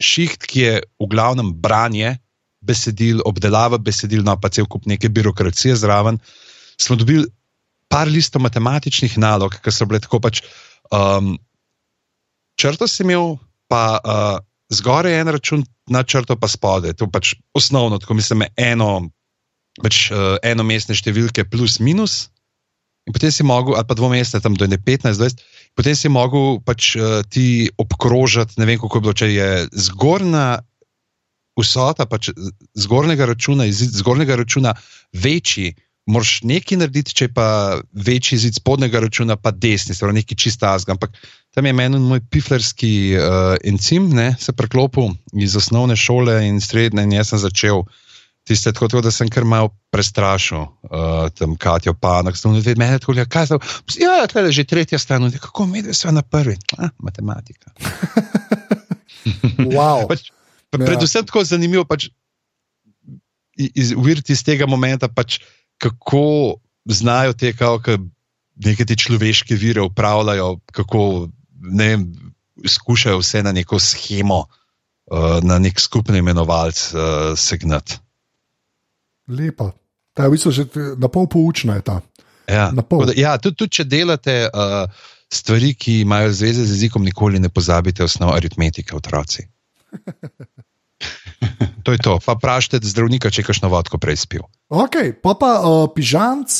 [0.00, 2.16] šiht, ki je v glavnem branje
[2.60, 6.18] besedil, obdelava besedil, no pa cel kup neke birokracije zraven.
[6.78, 7.26] Smo dobili
[7.88, 10.42] par listov matematičnih nalog, ki so bile tako pač.
[10.94, 11.36] Um,
[12.58, 13.36] črto si imel,
[13.68, 13.98] pa.
[14.04, 16.96] Uh, zgoraj je en račun, na črto pa spodaj.
[17.00, 19.08] To je pač osnovno, tako mislim, eno,
[19.82, 22.28] pač, uh, eno mestne številke plus minus.
[23.08, 25.44] In potem si mogel, ali pa dvomestne, tam do 15, 20,
[25.78, 29.50] potem si mogel pač uh, ti obkrožiti, ne vem, kako je bilo, če je
[29.88, 30.60] zgornja
[31.58, 32.30] vsota, pač
[32.78, 34.76] zgornjega računa, izid zgornjega računa
[35.16, 35.72] večji
[36.08, 40.96] moraš nekaj narediti, če pa večji zid spodnjega računa, pa desni, torej nekaj čista azga.
[40.96, 41.16] Ampak
[41.54, 47.04] tam je meni moj piflerski uh, encim, ne, se preklopil iz osnovne šole in srednje,
[47.04, 47.84] in jaz sem začel.
[48.48, 52.96] Tiste, tako, tako da sem kar malo prestrašil, uh, tam Katijo Panak, sem videl, meni
[52.96, 53.58] je tako, kaj je to.
[54.00, 56.56] Ja, tle že tretja stran, kako mi je vse na prvi.
[56.78, 57.74] Ah, matematika.
[59.76, 60.08] wow.
[60.08, 60.30] pač,
[60.72, 60.86] pa, ja.
[60.86, 62.08] predvsem tako zanimivo, pač,
[63.58, 65.42] iz, iz tega momenta, pač,
[65.78, 67.52] kako znajo te
[68.64, 71.28] neke te človeške vire upravljajo, kako
[71.60, 71.98] ne
[72.66, 77.00] skušajo vse na neko schemo, uh, na nek skupni imenovalec uh,
[77.36, 77.98] segnati.
[79.28, 79.70] Lepa.
[80.14, 80.66] Ta je v bistvu že
[80.98, 81.78] na pol poučna.
[82.48, 84.90] Ja, da, ja tudi, tudi če delate uh,
[85.30, 89.46] stvari, ki imajo zveze z jezikom, nikoli ne pozabite osnov aritmetike, otroci.
[91.88, 92.14] to je to.
[92.20, 94.44] Pa vprašajte zdravnika, če je kakšno vodko prej spil.
[94.68, 96.52] Ok, pa pa uh, pižamc,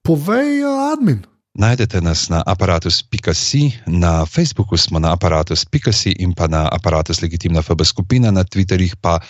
[0.00, 1.20] povej uh, admin.
[1.52, 7.84] Najdete nas na aparatus.si, na Facebooku smo na aparatus.si in pa na aparatus legitimna FB
[7.84, 9.20] skupina, na Twitterjih pa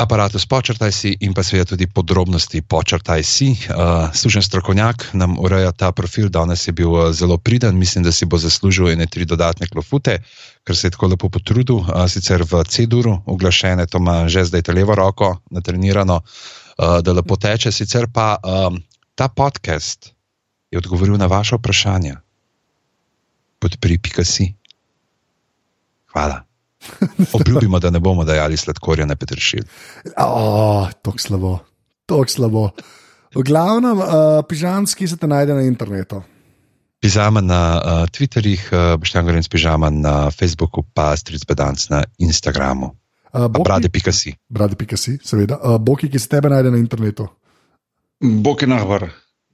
[0.00, 3.56] aparatus počrtaj si in pa seveda tudi podrobnosti počrtaj si.
[3.72, 8.12] Uh, Služen strokovnjak nam ureja ta profil, danes je bil uh, zelo priden, mislim, da
[8.12, 10.20] si bo zaslužil ene tri dodatne klofute,
[10.64, 14.62] ker se je tako lepo potrudil, uh, sicer v C-duru, oglašene, to ima že zdaj
[14.62, 18.80] te levo roko, natrenirano, uh, da lepo teče, sicer pa um,
[19.14, 20.12] ta podcast
[20.70, 22.14] je odgovoril na vaše vprašanje.
[23.60, 24.54] Podpri, pika si.
[26.12, 26.42] Hvala.
[27.36, 29.62] Obljubimo, da ne bomo dajali sladkorja na petršil.
[30.16, 31.58] Oh, je slabo,
[32.08, 32.70] je slabo.
[33.34, 34.06] V glavnem, uh,
[34.48, 36.22] pižamski se te najde na internetu.
[37.00, 42.92] Pižama na uh, Twitterjih, uh, Boštjan Gorenc pižama na Facebooku, pa Stric Bedanc na Instagramu.
[43.32, 44.36] Uh, Brade, pika si.
[44.48, 45.56] Brade, pika si, seveda.
[45.64, 47.28] Uh, Boki, ki se tebe najde na internetu.
[48.20, 49.08] Boki nahvar.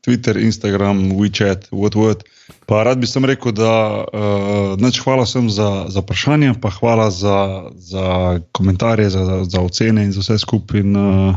[0.06, 2.22] Twitter, Instagram, WeChat, WhatsApp.
[2.66, 7.10] Pa rad bi sem rekel, da uh, neč hvala sem za, za vprašanje, pa hvala
[7.10, 10.82] za, za komentarje, za, za ocene in za vse skupaj.
[10.82, 11.34] In, uh,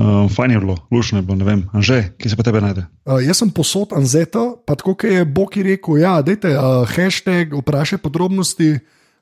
[0.00, 2.86] uh, fajn je bilo, lušno je bilo, ne vem, Anže, ki se pa tebe najde.
[3.04, 7.52] Uh, jaz sem posod Anzeta, pa tako, kot je Boki rekel, ja, dajte uh, hashtag,
[7.60, 8.78] vprašaj podrobnosti.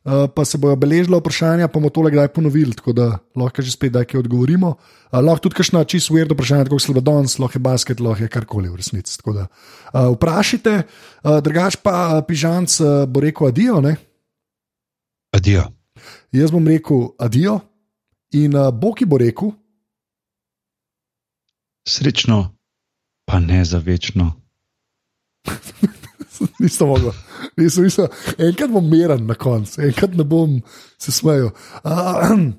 [0.08, 3.74] Uh, pa se bojo beležila vprašanja, pa bomo tole kdaj ponovili, tako da lahko že
[3.74, 4.70] spet nekaj odgovorimo.
[5.10, 8.28] Uh, lahko tudi kakšno čisto uverjeno vprašanje, kot je Danes, lahko je basket, lahko je
[8.32, 9.18] karkoli v resnici.
[9.26, 13.82] Da, uh, vprašajte, uh, drugač pa pižanc uh, bo rekel adijo.
[13.84, 13.96] Ne?
[15.34, 15.66] Adijo.
[16.32, 17.60] Jaz bom rekel adijo
[18.32, 19.52] in uh, Boki bo rekel.
[21.88, 22.54] Srečno,
[23.24, 24.32] pa ne za večno.
[26.60, 27.12] Nisem mogel.
[27.56, 28.06] Nisem, nisem.
[28.38, 30.60] Enkrat bom miren na koncu, enkrat ne bom
[30.98, 31.50] se smejal.
[31.84, 32.52] Uh,